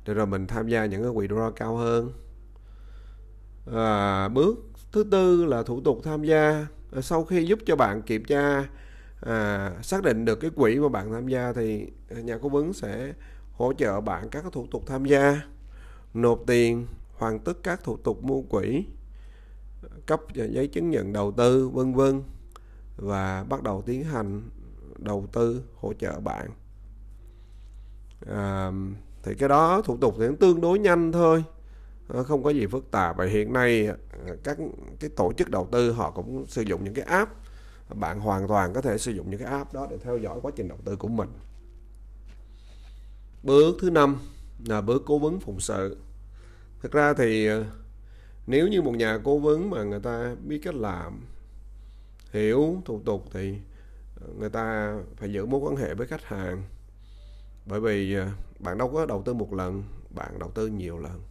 để 0.06 0.14
rồi 0.14 0.28
mình 0.28 0.48
tham 0.48 0.68
gia 0.68 0.86
những 0.86 1.04
cái 1.04 1.12
quỹ 1.16 1.28
rủi 1.28 1.40
ro 1.40 1.52
cao 1.52 1.76
hơn. 1.76 2.12
À, 3.76 4.28
bước 4.28 4.56
thứ 4.96 5.04
tư 5.04 5.46
là 5.46 5.64
thủ 5.64 5.82
tục 5.82 6.00
tham 6.04 6.24
gia. 6.24 6.68
Ờ, 6.92 7.02
sau 7.02 7.24
khi 7.24 7.46
giúp 7.46 7.60
cho 7.66 7.76
bạn 7.76 8.02
kiểm 8.02 8.24
tra 8.26 8.68
à, 9.22 9.72
xác 9.82 10.04
định 10.04 10.26
được 10.26 10.36
cái 10.36 10.52
quỹ 10.56 10.80
mà 10.80 10.90
bạn 10.90 11.12
tham 11.12 11.28
gia 11.28 11.54
thì 11.54 11.88
nhà 12.10 12.38
cố 12.42 12.50
vấn 12.50 12.74
sẽ 12.74 13.14
hỗ 13.54 13.74
trợ 13.74 14.02
bạn 14.02 14.30
các 14.30 14.46
thủ 14.52 14.68
tục 14.72 14.84
tham 14.88 15.06
gia 15.06 15.42
nộp 16.14 16.40
tiền 16.48 16.88
hoàn 17.14 17.40
tất 17.40 17.58
các 17.64 17.84
thủ 17.84 17.98
tục 17.98 18.24
mua 18.24 18.42
quỹ 18.42 18.86
cấp 20.06 20.22
giấy 20.34 20.68
chứng 20.68 20.90
nhận 20.90 21.14
đầu 21.14 21.32
tư 21.32 21.70
vân 21.70 21.94
vân 21.94 22.22
và 22.98 23.46
bắt 23.50 23.64
đầu 23.64 23.82
tiến 23.86 24.04
hành 24.04 24.42
đầu 24.98 25.28
tư 25.34 25.64
hỗ 25.76 25.94
trợ 25.94 26.20
bạn. 26.20 26.50
À, 28.28 28.72
thì 29.24 29.34
cái 29.36 29.50
đó 29.50 29.82
thủ 29.82 29.98
tục 29.98 30.16
thì 30.20 30.26
tương 30.40 30.62
đối 30.62 30.80
nhanh 30.80 31.12
thôi. 31.12 31.44
Ờ, 32.08 32.24
không 32.24 32.44
có 32.44 32.50
gì 32.50 32.66
phức 32.68 32.92
tạp. 32.92 33.18
Và 33.18 33.26
hiện 33.26 33.54
nay 33.54 33.88
ờ, 33.88 34.38
các 34.44 34.58
cái 35.00 35.10
tổ 35.10 35.34
chức 35.34 35.50
đầu 35.50 35.68
tư 35.72 35.92
họ 35.92 36.12
cũng 36.12 36.46
sử 36.48 36.62
dụng 36.62 36.84
những 36.84 36.94
cái 36.94 37.06
app. 37.06 37.32
Bạn 37.90 38.20
hoàn 38.20 38.48
toàn 38.48 38.74
có 38.74 38.82
thể 38.82 38.98
sử 38.98 39.12
dụng 39.12 39.30
những 39.30 39.40
cái 39.40 39.52
app 39.52 39.74
đó 39.74 39.88
để 39.90 39.98
theo 39.98 40.18
dõi 40.18 40.40
quá 40.42 40.52
trình 40.56 40.68
đầu 40.68 40.78
tư 40.86 40.96
của 40.96 41.08
mình. 41.08 41.30
Bước 43.44 43.78
thứ 43.82 43.90
năm 43.90 44.18
là 44.66 44.82
bước 44.82 45.04
cố 45.06 45.20
vấn 45.20 45.40
phụng 45.40 45.60
sự. 45.60 45.98
Thực 46.82 46.92
ra 46.92 47.14
thì 47.14 47.48
ờ, 47.48 47.66
nếu 48.48 48.68
như 48.68 48.82
một 48.82 48.96
nhà 48.96 49.20
cố 49.24 49.40
vấn 49.40 49.70
mà 49.70 49.84
người 49.84 50.00
ta 50.00 50.36
biết 50.44 50.60
cách 50.64 50.76
làm, 50.76 51.22
hiểu 52.32 52.82
thủ 52.86 53.02
tục 53.06 53.26
thì 53.34 53.58
người 54.40 54.50
ta 54.50 54.98
phải 55.16 55.34
giữ 55.34 55.46
mối 55.46 55.60
quan 55.60 55.76
hệ 55.76 55.94
với 55.94 56.08
khách 56.08 56.24
hàng. 56.24 56.64
Bởi 57.66 57.80
vì 57.80 58.16
bạn 58.60 58.78
đâu 58.78 58.92
có 58.94 59.06
đầu 59.06 59.22
tư 59.26 59.34
một 59.34 59.54
lần, 59.54 59.84
bạn 60.10 60.40
đầu 60.40 60.52
tư 60.52 60.68
nhiều 60.68 61.00
lần 61.00 61.22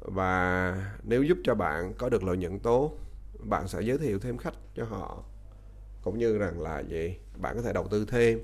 và 0.00 0.92
nếu 1.02 1.22
giúp 1.22 1.38
cho 1.44 1.54
bạn 1.54 1.94
có 1.98 2.08
được 2.08 2.24
lợi 2.24 2.36
nhuận 2.36 2.58
tốt 2.58 2.92
bạn 3.38 3.68
sẽ 3.68 3.80
giới 3.82 3.98
thiệu 3.98 4.18
thêm 4.18 4.38
khách 4.38 4.54
cho 4.74 4.84
họ. 4.84 5.24
Cũng 6.02 6.18
như 6.18 6.38
rằng 6.38 6.60
là 6.60 6.80
gì 6.80 7.16
bạn 7.36 7.56
có 7.56 7.62
thể 7.62 7.72
đầu 7.72 7.88
tư 7.88 8.04
thêm. 8.08 8.40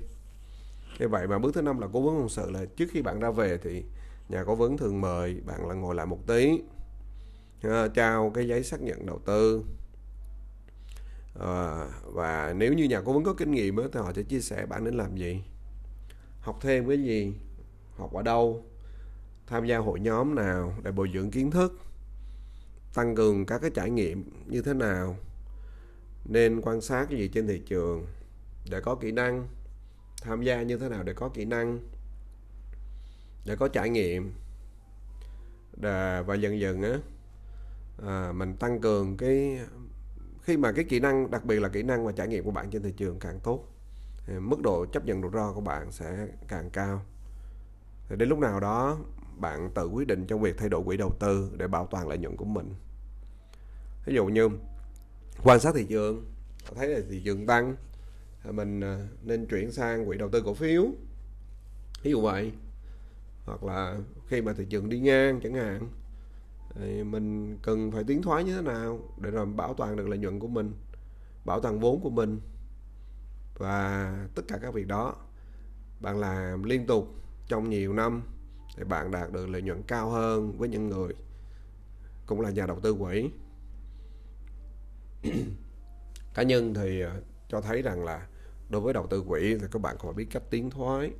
Như 0.99 1.07
vậy 1.07 1.27
mà 1.27 1.39
bước 1.39 1.51
thứ 1.53 1.61
năm 1.61 1.79
là 1.79 1.87
cố 1.93 2.01
vấn 2.01 2.15
hôn 2.15 2.29
sự 2.29 2.51
là 2.51 2.65
trước 2.75 2.85
khi 2.91 3.01
bạn 3.01 3.19
ra 3.19 3.31
về 3.31 3.57
thì 3.57 3.83
nhà 4.29 4.43
cố 4.43 4.55
vấn 4.55 4.77
thường 4.77 5.01
mời 5.01 5.41
bạn 5.45 5.67
là 5.67 5.75
ngồi 5.75 5.95
lại 5.95 6.05
một 6.05 6.27
tí. 6.27 6.61
Trao 7.93 8.31
cái 8.35 8.47
giấy 8.47 8.63
xác 8.63 8.81
nhận 8.81 9.05
đầu 9.05 9.19
tư. 9.25 9.63
À, 11.39 11.87
và 12.03 12.53
nếu 12.57 12.73
như 12.73 12.83
nhà 12.83 13.01
cố 13.01 13.13
vấn 13.13 13.23
có 13.23 13.33
kinh 13.33 13.51
nghiệm 13.51 13.75
đó, 13.75 13.83
thì 13.93 13.99
họ 13.99 14.13
sẽ 14.15 14.23
chia 14.23 14.39
sẻ 14.39 14.65
bạn 14.65 14.83
nên 14.83 14.93
làm 14.93 15.17
gì? 15.17 15.43
Học 16.39 16.57
thêm 16.61 16.87
cái 16.87 17.03
gì? 17.03 17.33
Học 17.97 18.13
ở 18.13 18.23
đâu? 18.23 18.65
Tham 19.47 19.65
gia 19.65 19.77
hội 19.77 19.99
nhóm 19.99 20.35
nào 20.35 20.73
để 20.83 20.91
bồi 20.91 21.11
dưỡng 21.13 21.31
kiến 21.31 21.51
thức 21.51 21.79
tăng 22.93 23.15
cường 23.15 23.45
các 23.45 23.61
cái 23.61 23.71
trải 23.73 23.89
nghiệm 23.89 24.23
như 24.45 24.61
thế 24.61 24.73
nào 24.73 25.17
nên 26.25 26.61
quan 26.61 26.81
sát 26.81 27.05
cái 27.09 27.19
gì 27.19 27.27
trên 27.27 27.47
thị 27.47 27.61
trường 27.65 28.05
để 28.69 28.81
có 28.81 28.95
kỹ 28.95 29.11
năng 29.11 29.47
tham 30.21 30.41
gia 30.41 30.61
như 30.61 30.77
thế 30.77 30.89
nào 30.89 31.03
để 31.03 31.13
có 31.13 31.29
kỹ 31.29 31.45
năng 31.45 31.79
để 33.45 33.55
có 33.55 33.67
trải 33.67 33.89
nghiệm. 33.89 34.33
Để, 35.81 36.23
và 36.25 36.35
dần 36.35 36.59
dần 36.59 36.81
á 36.81 36.97
à, 38.07 38.31
mình 38.31 38.55
tăng 38.55 38.81
cường 38.81 39.17
cái 39.17 39.59
khi 40.41 40.57
mà 40.57 40.71
cái 40.71 40.85
kỹ 40.85 40.99
năng 40.99 41.31
đặc 41.31 41.45
biệt 41.45 41.59
là 41.59 41.69
kỹ 41.69 41.83
năng 41.83 42.05
và 42.05 42.11
trải 42.11 42.27
nghiệm 42.27 42.43
của 42.43 42.51
bạn 42.51 42.69
trên 42.69 42.83
thị 42.83 42.93
trường 42.97 43.19
càng 43.19 43.39
tốt 43.39 43.63
thì 44.25 44.33
mức 44.39 44.61
độ 44.61 44.85
chấp 44.85 45.05
nhận 45.05 45.21
rủi 45.21 45.31
ro 45.33 45.53
của 45.53 45.61
bạn 45.61 45.91
sẽ 45.91 46.27
càng 46.47 46.69
cao. 46.69 47.01
Thì 48.09 48.15
đến 48.15 48.29
lúc 48.29 48.39
nào 48.39 48.59
đó 48.59 48.97
bạn 49.39 49.69
tự 49.75 49.87
quyết 49.87 50.07
định 50.07 50.25
trong 50.27 50.41
việc 50.41 50.57
thay 50.57 50.69
đổi 50.69 50.83
quỹ 50.83 50.97
đầu 50.97 51.11
tư 51.19 51.51
để 51.57 51.67
bảo 51.67 51.87
toàn 51.91 52.07
lợi 52.07 52.17
nhuận 52.17 52.37
của 52.37 52.45
mình. 52.45 52.73
Ví 54.05 54.15
dụ 54.15 54.25
như, 54.25 54.49
quan 55.43 55.59
sát 55.59 55.75
thị 55.75 55.85
trường 55.89 56.25
thấy 56.75 56.87
là 56.87 56.99
thị 57.09 57.21
trường 57.25 57.45
tăng 57.45 57.75
mình 58.43 58.81
à, 58.81 59.07
nên 59.23 59.45
chuyển 59.45 59.71
sang 59.71 60.05
quỹ 60.05 60.17
đầu 60.17 60.29
tư 60.29 60.41
cổ 60.45 60.53
phiếu. 60.53 60.83
Ví 62.03 62.11
dụ 62.11 62.21
vậy. 62.21 62.51
Hoặc 63.45 63.63
là 63.63 63.97
khi 64.27 64.41
mà 64.41 64.53
thị 64.53 64.65
trường 64.69 64.89
đi 64.89 64.99
ngang 64.99 65.39
chẳng 65.43 65.53
hạn, 65.53 65.89
thì 66.75 67.03
mình 67.03 67.57
cần 67.61 67.91
phải 67.91 68.03
tiến 68.03 68.21
thoái 68.21 68.43
như 68.43 68.55
thế 68.55 68.61
nào 68.61 68.99
để 69.21 69.31
rồi 69.31 69.45
bảo 69.45 69.73
toàn 69.73 69.95
được 69.95 70.07
lợi 70.07 70.17
nhuận 70.17 70.39
của 70.39 70.47
mình, 70.47 70.73
bảo 71.45 71.61
toàn 71.61 71.79
vốn 71.79 72.01
của 72.01 72.09
mình. 72.09 72.39
Và 73.57 74.27
tất 74.35 74.43
cả 74.47 74.57
các 74.61 74.73
việc 74.73 74.87
đó 74.87 75.15
bạn 75.99 76.19
làm 76.19 76.63
liên 76.63 76.85
tục 76.85 77.15
trong 77.47 77.69
nhiều 77.69 77.93
năm 77.93 78.21
để 78.77 78.83
bạn 78.83 79.11
đạt 79.11 79.31
được 79.31 79.49
lợi 79.49 79.61
nhuận 79.61 79.83
cao 79.83 80.09
hơn 80.09 80.57
với 80.57 80.69
những 80.69 80.89
người 80.89 81.13
cũng 82.25 82.41
là 82.41 82.49
nhà 82.49 82.65
đầu 82.65 82.79
tư 82.79 82.93
quỹ. 82.93 83.29
Cá 86.33 86.43
nhân 86.43 86.73
thì 86.73 87.01
ờ, 87.01 87.21
cho 87.49 87.61
thấy 87.61 87.81
rằng 87.81 88.05
là 88.05 88.27
đối 88.69 88.81
với 88.81 88.93
đầu 88.93 89.07
tư 89.07 89.23
quỹ 89.27 89.57
thì 89.61 89.67
các 89.71 89.81
bạn 89.81 89.95
còn 89.99 90.13
phải 90.13 90.17
biết 90.17 90.31
cách 90.31 90.43
tiến 90.49 90.69
thoái. 90.69 91.11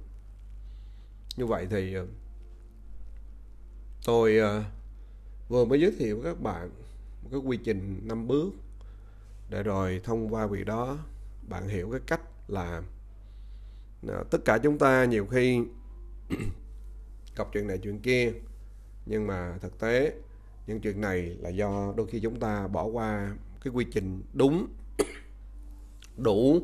Như 1.37 1.45
vậy 1.45 1.67
thì 1.69 1.93
ờ, 1.93 2.05
tôi 4.05 4.37
ờ, 4.37 4.63
vừa 5.49 5.65
mới 5.65 5.81
giới 5.81 5.91
thiệu 5.99 6.19
với 6.21 6.33
các 6.33 6.41
bạn 6.41 6.69
một 7.23 7.29
cái 7.31 7.39
quy 7.39 7.57
trình 7.57 8.01
năm 8.03 8.27
bước 8.27 8.49
để 9.49 9.63
rồi 9.63 10.01
thông 10.03 10.33
qua 10.33 10.47
việc 10.47 10.65
đó 10.65 10.97
bạn 11.49 11.67
hiểu 11.67 11.91
cái 11.91 12.01
cách 12.07 12.21
làm 12.47 12.83
tất 14.31 14.37
cả 14.45 14.57
chúng 14.63 14.77
ta 14.77 15.05
nhiều 15.05 15.25
khi 15.25 15.61
cọc 17.37 17.53
chuyện 17.53 17.67
này 17.67 17.77
chuyện 17.77 17.99
kia. 17.99 18.33
Nhưng 19.05 19.27
mà 19.27 19.57
thực 19.61 19.79
tế, 19.79 20.13
những 20.67 20.81
chuyện 20.81 21.01
này 21.01 21.21
là 21.21 21.49
do 21.49 21.93
đôi 21.97 22.07
khi 22.07 22.19
chúng 22.19 22.39
ta 22.39 22.67
bỏ 22.67 22.83
qua 22.83 23.35
cái 23.61 23.73
quy 23.73 23.85
trình 23.91 24.21
đúng, 24.33 24.67
đủ. 26.17 26.59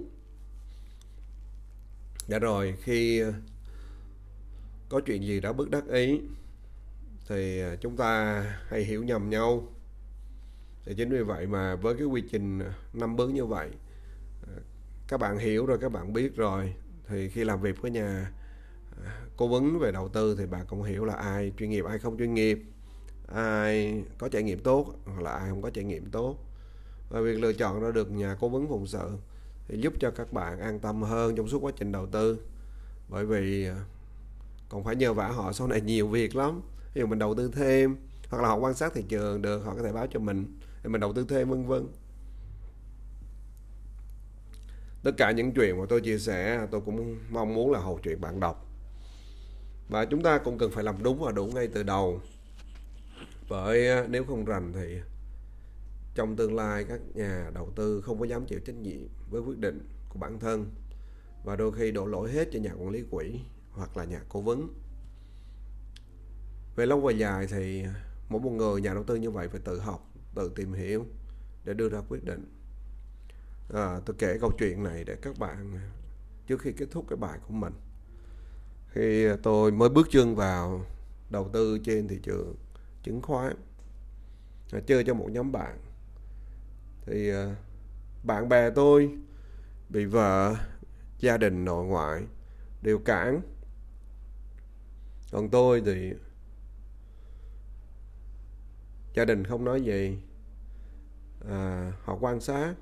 Đã 2.27 2.39
rồi 2.39 2.75
khi 2.81 3.19
ờ, 3.19 3.33
có 4.89 5.01
chuyện 5.05 5.23
gì 5.23 5.39
đó 5.39 5.53
bất 5.53 5.69
đắc 5.69 5.87
ý, 5.87 6.21
thì 7.27 7.59
ờ, 7.61 7.75
chúng 7.75 7.97
ta 7.97 8.41
hay 8.67 8.83
hiểu 8.83 9.03
nhầm 9.03 9.29
nhau. 9.29 9.67
Thì 10.85 10.93
chính 10.97 11.09
vì 11.09 11.23
vậy 11.23 11.47
mà 11.47 11.75
với 11.75 11.95
cái 11.97 12.05
quy 12.05 12.23
trình 12.31 12.59
ờ, 12.59 12.73
năm 12.93 13.15
bước 13.15 13.29
như 13.29 13.45
vậy 13.45 13.69
các 15.07 15.19
bạn 15.19 15.37
hiểu 15.37 15.65
rồi, 15.65 15.77
các 15.81 15.91
bạn 15.91 16.13
biết 16.13 16.35
rồi, 16.35 16.73
thì 17.07 17.29
khi 17.29 17.43
làm 17.43 17.61
việc 17.61 17.81
với 17.81 17.91
nhà 17.91 18.31
cố 19.37 19.47
vấn 19.47 19.79
về 19.79 19.91
đầu 19.91 20.09
tư 20.09 20.35
thì 20.39 20.45
bạn 20.45 20.65
cũng 20.67 20.83
hiểu 20.83 21.05
là 21.05 21.13
ai 21.13 21.51
chuyên 21.57 21.69
nghiệp, 21.69 21.85
ai 21.85 21.99
không 21.99 22.17
chuyên 22.17 22.33
nghiệp, 22.33 22.63
ai 23.27 24.03
có 24.17 24.29
trải 24.29 24.43
nghiệm 24.43 24.59
tốt 24.59 24.95
hoặc 25.05 25.21
là 25.21 25.31
ai 25.31 25.49
không 25.49 25.61
có 25.61 25.69
trải 25.69 25.83
nghiệm 25.83 26.11
tốt. 26.11 26.37
Và 27.09 27.21
việc 27.21 27.39
lựa 27.39 27.53
chọn 27.53 27.81
ra 27.81 27.91
được 27.91 28.11
nhà 28.11 28.37
cố 28.39 28.49
vấn 28.49 28.67
phụng 28.67 28.87
sự 28.87 29.09
thì 29.67 29.77
giúp 29.77 29.93
cho 29.99 30.11
các 30.11 30.33
bạn 30.33 30.59
an 30.59 30.79
tâm 30.79 31.01
hơn 31.01 31.35
trong 31.35 31.47
suốt 31.47 31.59
quá 31.59 31.71
trình 31.75 31.91
đầu 31.91 32.05
tư. 32.05 32.39
Bởi 33.09 33.25
vì 33.25 33.67
à, 33.67 33.85
còn 34.69 34.83
phải 34.83 34.95
nhờ 34.95 35.13
vả 35.13 35.27
họ 35.27 35.53
sau 35.53 35.67
này 35.67 35.81
nhiều 35.81 36.07
việc 36.07 36.35
lắm. 36.35 36.61
Ví 36.93 36.99
dụ 36.99 37.07
mình 37.07 37.19
đầu 37.19 37.35
tư 37.35 37.51
thêm, 37.53 37.95
hoặc 38.29 38.41
là 38.41 38.47
họ 38.47 38.55
quan 38.55 38.73
sát 38.73 38.93
thị 38.93 39.03
trường 39.07 39.41
được, 39.41 39.59
họ 39.65 39.75
có 39.75 39.83
thể 39.83 39.93
báo 39.93 40.07
cho 40.07 40.19
mình 40.19 40.59
để 40.83 40.89
mình 40.89 41.01
đầu 41.01 41.13
tư 41.13 41.25
thêm, 41.29 41.49
vân 41.49 41.65
vân. 41.65 41.87
Tất 45.03 45.11
cả 45.17 45.31
những 45.31 45.51
chuyện 45.51 45.79
mà 45.79 45.85
tôi 45.89 46.01
chia 46.01 46.19
sẻ, 46.19 46.67
tôi 46.71 46.81
cũng 46.81 47.17
mong 47.29 47.53
muốn 47.53 47.71
là 47.71 47.79
hậu 47.79 47.99
chuyện 48.03 48.21
bạn 48.21 48.39
đọc 48.39 48.72
và 49.93 50.05
chúng 50.05 50.23
ta 50.23 50.37
cũng 50.37 50.57
cần 50.57 50.71
phải 50.71 50.83
làm 50.83 51.03
đúng 51.03 51.19
và 51.19 51.31
đủ 51.31 51.47
ngay 51.47 51.67
từ 51.67 51.83
đầu. 51.83 52.21
Bởi 53.49 53.89
à, 53.89 54.05
nếu 54.09 54.23
không 54.23 54.45
rành 54.45 54.73
thì 54.73 54.99
trong 56.15 56.35
tương 56.35 56.55
lai 56.55 56.85
các 56.89 57.01
nhà 57.13 57.51
đầu 57.53 57.71
tư 57.75 58.01
không 58.01 58.19
có 58.19 58.25
dám 58.25 58.45
chịu 58.45 58.59
trách 58.59 58.75
nhiệm 58.75 59.07
với 59.29 59.41
quyết 59.41 59.57
định 59.57 59.89
của 60.09 60.19
bản 60.19 60.39
thân 60.39 60.71
và 61.43 61.55
đôi 61.55 61.71
khi 61.71 61.91
đổ 61.91 62.05
lỗi 62.05 62.31
hết 62.31 62.47
cho 62.51 62.59
nhà 62.59 62.73
quản 62.73 62.89
lý 62.89 63.03
quỹ 63.11 63.39
hoặc 63.71 63.97
là 63.97 64.03
nhà 64.03 64.21
cố 64.29 64.41
vấn. 64.41 64.67
Về 66.75 66.85
lâu 66.85 67.01
về 67.01 67.13
dài 67.13 67.47
thì 67.47 67.85
mỗi 68.29 68.41
một 68.41 68.51
người 68.51 68.81
nhà 68.81 68.93
đầu 68.93 69.03
tư 69.03 69.15
như 69.15 69.31
vậy 69.31 69.47
phải 69.47 69.61
tự 69.65 69.79
học 69.79 70.11
tự 70.35 70.51
tìm 70.55 70.73
hiểu 70.73 71.05
để 71.65 71.73
đưa 71.73 71.89
ra 71.89 72.01
quyết 72.09 72.23
định. 72.23 72.45
À, 73.73 73.99
tôi 74.05 74.15
kể 74.19 74.37
câu 74.41 74.51
chuyện 74.59 74.83
này 74.83 75.03
để 75.03 75.15
các 75.21 75.39
bạn 75.39 75.79
trước 76.47 76.61
khi 76.61 76.71
kết 76.71 76.85
thúc 76.91 77.05
cái 77.09 77.17
bài 77.17 77.39
của 77.47 77.53
mình 77.53 77.73
khi 78.93 79.25
ờ, 79.25 79.37
tôi 79.43 79.71
mới 79.71 79.89
bước 79.89 80.07
chân 80.11 80.35
vào 80.35 80.85
đầu 81.29 81.49
tư 81.53 81.79
trên 81.83 82.07
thị 82.07 82.19
trường 82.23 82.55
chứng 83.03 83.21
khoán. 83.21 83.55
Chơi 84.87 85.03
cho 85.03 85.13
một 85.13 85.27
nhóm 85.31 85.51
bạn. 85.51 85.77
Thì 87.05 87.29
ờ, 87.29 87.55
bạn 88.23 88.49
bè 88.49 88.69
tôi 88.69 89.17
bị 89.89 90.05
vợ 90.05 90.55
gia 91.19 91.37
đình 91.37 91.65
nội 91.65 91.85
ngoại 91.85 92.23
đều 92.81 92.99
cản. 92.99 93.41
Còn 95.31 95.49
tôi 95.49 95.81
thì 95.85 96.13
gia 99.13 99.25
đình 99.25 99.43
không 99.45 99.65
nói 99.65 99.81
gì. 99.81 100.17
À, 101.49 101.91
họ 102.03 102.17
quan 102.21 102.41
sát 102.41 102.73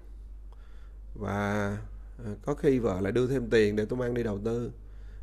và 1.15 1.78
có 2.45 2.56
khi 2.56 2.80
vợ 2.80 3.02
lại 3.02 3.12
đưa 3.12 3.28
thêm 3.28 3.50
tiền 3.50 3.76
để 3.76 3.86
tôi 3.86 4.00
mang 4.00 4.13
đi 4.13 4.24
đầu 4.24 4.39
tư 4.45 4.71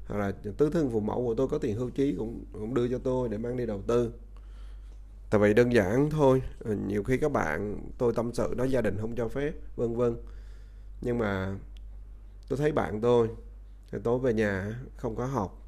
hoặc 0.09 0.18
là 0.18 0.33
tứ 0.57 0.71
thân 0.71 0.90
phụ 0.92 1.01
mẫu 1.01 1.27
của 1.27 1.35
tôi 1.35 1.49
có 1.49 1.59
tiền 1.59 1.77
hưu 1.77 1.90
trí 1.90 2.14
cũng 2.18 2.44
cũng 2.53 2.75
đưa 2.75 2.88
cho 2.88 2.99
tôi 2.99 3.29
để 3.29 3.38
mang 3.38 3.57
đi 3.57 3.66
đầu 3.66 3.83
tư. 3.87 4.12
Tại 5.31 5.40
vì 5.40 5.55
đơn 5.55 5.73
giản 5.73 6.11
thôi 6.11 6.42
ờ, 6.59 6.75
nhiều 6.87 7.03
khi 7.03 7.18
các 7.18 7.33
bạn, 7.33 7.81
tôi 7.99 8.12
tâm 8.16 8.33
sự 8.35 8.55
nói 8.57 8.71
gia 8.71 8.81
đình 8.81 8.99
không 9.01 9.14
cho 9.16 9.29
phép, 9.29 9.53
vân 9.77 9.97
vân. 9.97 10.16
Nhưng 11.01 11.18
mà 11.18 11.57
tôi 12.49 12.57
thấy 12.57 12.73
bạn 12.73 13.01
tôi, 13.01 13.29
thì 13.92 13.99
tối 14.05 14.18
về 14.18 14.35
nhà 14.35 14.81
không 14.97 15.16
có 15.16 15.27
học, 15.27 15.66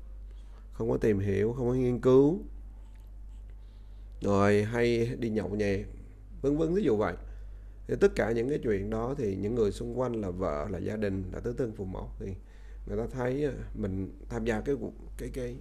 không 0.73 0.91
có 0.91 0.97
tìm 0.97 1.19
hiểu, 1.19 1.53
không 1.53 1.69
có 1.69 1.75
nghiên 1.75 2.01
cứu. 2.01 2.39
Rồi 4.21 4.65
hay 4.65 5.17
đi 5.19 5.31
nhậu 5.31 5.49
nhẹt, 5.49 5.87
vân 6.43 6.57
vân 6.57 6.75
ví 6.75 6.83
dụ 6.83 6.97
vậy. 6.97 7.15
Thì 7.89 7.95
tất 8.01 8.13
cả 8.15 8.33
những 8.33 8.49
cái 8.49 8.59
chuyện 8.63 8.91
đó 8.91 9.15
thì 9.19 9.37
những 9.37 9.55
người 9.55 9.73
xung 9.73 9.99
quanh 9.99 10.21
là 10.21 10.31
vợ, 10.31 10.69
là 10.71 10.79
gia 10.79 10.97
đình, 10.97 11.25
là 11.33 11.41
tứ 11.41 11.55
thân 11.59 11.73
phụ 11.77 11.85
mẫu 11.85 12.11
thì 12.19 12.27
người 12.91 12.99
ta 12.99 13.07
thấy 13.13 13.45
à, 13.45 13.53
mình 13.75 14.13
tham 14.29 14.45
gia 14.45 14.61
cái 14.61 14.77
cái 15.19 15.31
cái 15.35 15.57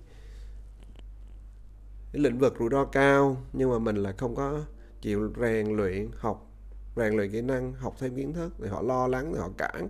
cái 2.12 2.22
lĩnh 2.22 2.40
vực 2.40 2.56
rủi 2.60 2.70
ro 2.72 2.86
cao, 2.86 3.38
nhưng 3.54 3.70
mà 3.70 3.80
mình 3.80 3.96
là 3.96 4.12
không 4.12 4.36
có 4.36 4.62
chịu 5.02 5.34
rèn 5.42 5.68
luyện 5.78 6.10
học, 6.18 6.52
rèn 6.96 7.14
luyện 7.14 7.32
kỹ 7.32 7.42
năng, 7.42 7.74
học 7.74 7.96
thêm 8.00 8.16
kiến 8.16 8.34
thức 8.34 8.54
thì 8.62 8.68
họ 8.68 8.82
lo 8.82 9.08
lắng, 9.08 9.32
thì 9.34 9.40
họ 9.40 9.50
cản. 9.58 9.88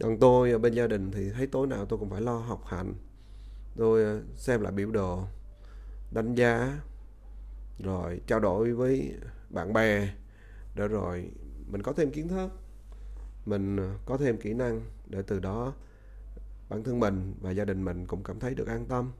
Còn 0.00 0.18
tôi 0.20 0.50
ở 0.50 0.58
bên 0.58 0.74
gia 0.74 0.86
đình 0.86 1.10
thì 1.10 1.30
thấy 1.30 1.46
tối 1.46 1.66
nào 1.66 1.86
tôi 1.86 1.98
cũng 1.98 2.10
phải 2.10 2.20
lo 2.20 2.36
học 2.36 2.62
hành. 2.66 2.94
Tôi 3.76 4.04
à, 4.04 4.20
xem 4.36 4.60
lại 4.60 4.72
biểu 4.72 4.90
đồ, 4.90 5.24
đánh 6.10 6.34
giá, 6.34 6.80
rồi 7.78 8.20
trao 8.26 8.40
đổi 8.40 8.72
với 8.72 9.14
bạn 9.50 9.72
bè, 9.72 10.08
để 10.74 10.88
rồi 10.88 11.30
mình 11.66 11.82
có 11.82 11.92
thêm 11.92 12.10
kiến 12.10 12.28
thức, 12.28 12.50
mình 13.46 13.76
à, 13.76 13.94
có 14.06 14.16
thêm 14.16 14.36
kỹ 14.36 14.54
năng 14.54 14.80
để 15.06 15.22
từ 15.22 15.38
đó 15.38 15.74
bản 16.70 16.84
thân 16.84 17.00
mình 17.00 17.34
và 17.40 17.50
gia 17.50 17.64
đình 17.64 17.84
mình 17.84 18.06
cũng 18.06 18.22
cảm 18.22 18.40
thấy 18.40 18.54
được 18.54 18.68
an 18.68 18.86
tâm. 18.86 19.12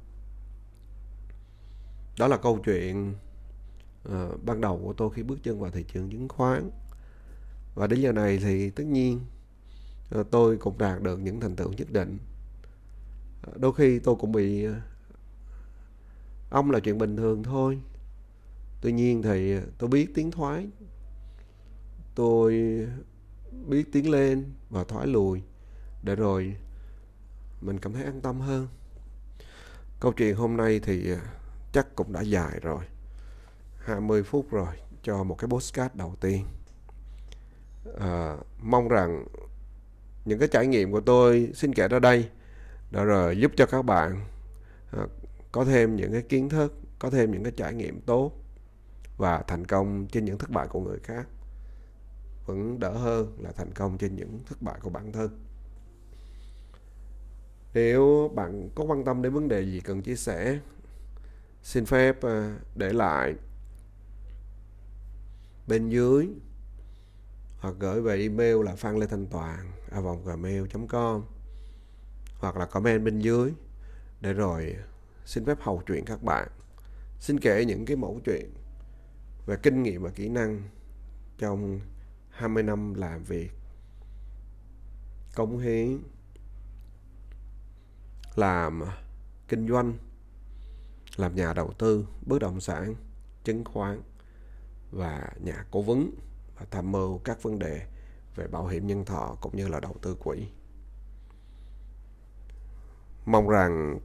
Đó 2.19 2.27
là 2.27 2.37
câu 2.37 2.59
chuyện 2.65 3.15
uh, 4.09 4.45
ban 4.45 4.61
đầu 4.61 4.81
của 4.85 4.93
tôi 4.93 5.11
khi 5.15 5.23
bước 5.23 5.39
chân 5.43 5.61
vào 5.61 5.71
thị 5.71 5.85
trường 5.93 6.11
chứng 6.11 6.29
khoán. 6.29 6.71
Và 7.75 7.87
đến 7.87 8.01
giờ 8.01 8.13
này 8.13 8.39
thì 8.39 8.71
tất 8.71 8.85
nhiên 8.85 9.21
uh, 10.19 10.27
tôi 10.31 10.57
cũng 10.57 10.79
đạt 10.79 11.03
được 11.03 11.21
những 11.21 11.41
thành 11.41 11.57
tựu 11.57 11.73
nhất 11.73 11.91
định. 11.91 12.19
Uh, 13.49 13.59
đôi 13.59 13.75
khi 13.75 13.99
tôi 13.99 14.17
cũng 14.21 14.33
bị 14.33 14.69
uh, 14.69 14.75
ông 16.51 16.71
là 16.71 16.81
chuyện 16.81 16.99
bình 16.99 17.17
thường 17.17 17.43
thôi. 17.43 17.81
Tuy 18.81 18.93
nhiên 18.93 19.23
thì 19.23 19.57
tôi 19.79 19.91
biết 19.91 20.15
tiến 20.15 20.31
thoái. 20.31 20.69
Tôi 22.15 22.55
biết 23.69 23.93
tiến 23.93 24.11
lên 24.11 24.45
và 24.71 24.85
thoái 24.85 25.07
lùi 25.07 25.43
để 26.03 26.17
rồi 26.17 26.57
mình 27.61 27.79
cảm 27.79 27.93
thấy 27.93 28.05
an 28.05 28.21
tâm 28.21 28.41
hơn. 28.41 28.69
Câu 30.01 30.13
chuyện 30.13 30.37
hôm 30.37 30.57
nay 30.57 30.81
thì 30.83 31.13
à, 31.13 31.21
chắc 31.73 31.95
cũng 31.95 32.13
đã 32.13 32.21
dài 32.21 32.61
rồi. 32.63 32.85
20 33.79 34.23
phút 34.23 34.51
rồi 34.51 34.75
cho 35.03 35.25
một 35.25 35.39
cái 35.39 35.49
postcard 35.49 35.95
đầu 35.95 36.17
tiên. 36.21 36.45
À, 38.01 38.37
mong 38.63 38.89
rằng 38.89 39.25
những 40.25 40.39
cái 40.39 40.49
trải 40.49 40.67
nghiệm 40.67 40.93
của 40.93 41.01
tôi 41.01 41.51
xin 41.55 41.75
kể 41.75 41.89
ra 41.89 41.99
đây 41.99 42.29
đã 42.91 43.05
rồi 43.05 43.39
giúp 43.39 43.53
cho 43.57 43.67
các 43.67 43.83
bạn 43.83 44.25
à, 44.93 45.07
có 45.53 45.65
thêm 45.65 45.97
những 45.97 46.13
cái 46.13 46.23
kiến 46.23 46.49
thức 46.49 46.75
có 46.99 47.11
thêm 47.11 47.31
những 47.31 47.43
cái 47.43 47.53
trải 47.57 47.75
nghiệm 47.75 48.01
tốt 48.01 48.33
và 49.17 49.43
thành 49.43 49.65
công 49.65 50.07
trên 50.07 50.25
những 50.25 50.39
thất 50.39 50.51
bại 50.51 50.69
của 50.69 50.81
người 50.81 50.99
khác. 51.03 51.29
Vẫn 52.47 52.81
đỡ 52.81 52.91
hơn 52.91 53.37
là 53.39 53.53
thành 53.53 53.73
công 53.73 53.99
trên 53.99 54.17
những 54.17 54.41
thất 54.47 54.63
bại 54.63 54.79
của 54.83 54.91
bản 54.91 55.13
thân 55.13 55.50
nếu 57.75 58.33
bạn 58.35 58.69
có 58.75 58.85
quan 58.85 59.05
tâm 59.05 59.23
đến 59.23 59.33
vấn 59.33 59.49
đề 59.49 59.63
gì 59.63 59.81
cần 59.81 60.03
chia 60.03 60.17
sẻ, 60.17 60.59
xin 61.63 61.87
phép 61.87 62.23
à, 62.23 62.59
để 62.75 62.93
lại 62.93 63.35
bên 65.67 65.89
dưới 65.89 66.29
hoặc 67.59 67.75
gửi 67.79 68.01
về 68.01 68.21
email 68.21 68.65
là 68.65 68.75
phan 68.75 68.97
lê 68.97 69.07
thanh 69.07 69.27
toàn 69.27 69.73
a 69.91 70.01
vòng 70.01 70.25
gmail.com 70.25 71.23
hoặc 72.39 72.57
là 72.57 72.67
comment 72.67 73.05
bên 73.05 73.19
dưới 73.19 73.53
để 74.21 74.33
rồi 74.33 74.77
xin 75.25 75.45
phép 75.45 75.61
hầu 75.61 75.83
chuyện 75.87 76.05
các 76.05 76.23
bạn. 76.23 76.49
Xin 77.19 77.41
kể 77.41 77.65
những 77.65 77.85
cái 77.85 77.97
mẫu 77.97 78.21
chuyện 78.25 78.55
về 79.47 79.57
kinh 79.63 79.83
nghiệm 79.83 80.03
và 80.03 80.11
kỹ 80.11 80.29
năng 80.29 80.63
trong 81.39 81.81
20 82.31 82.63
năm 82.63 82.95
làm 82.95 83.25
việc, 83.25 83.51
cống 85.35 85.59
hiến 85.59 85.99
làm 88.35 88.83
kinh 89.49 89.69
doanh, 89.69 89.95
làm 91.17 91.35
nhà 91.35 91.53
đầu 91.53 91.73
tư, 91.79 92.07
bất 92.27 92.39
động 92.39 92.61
sản, 92.61 92.95
chứng 93.45 93.65
khoán 93.65 94.03
và 94.91 95.29
nhà 95.41 95.65
cố 95.71 95.83
vấn 95.83 96.11
và 96.59 96.67
tham 96.71 96.93
mưu 96.93 97.19
các 97.19 97.43
vấn 97.43 97.59
đề 97.59 97.87
về 98.37 98.47
bảo 98.47 98.67
hiểm 98.67 98.87
nhân 98.87 99.05
thọ 99.05 99.37
cũng 99.41 99.57
như 99.57 99.69
là 99.69 99.81
đầu 99.81 99.97
tư 100.03 100.15
quỹ. 100.15 100.47
Mong 103.27 103.49
rằng 103.49 103.99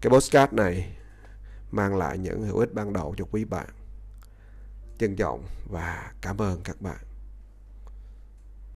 cái 0.00 0.10
postcard 0.10 0.52
này 0.52 0.96
mang 1.70 1.96
lại 1.96 2.18
những 2.18 2.42
hữu 2.42 2.58
ích 2.58 2.74
ban 2.74 2.92
đầu 2.92 3.14
cho 3.18 3.24
quý 3.30 3.44
bạn. 3.44 3.68
Trân 4.98 5.16
trọng 5.16 5.44
và 5.70 6.12
cảm 6.20 6.38
ơn 6.38 6.60
các 6.64 6.80
bạn. 6.80 7.07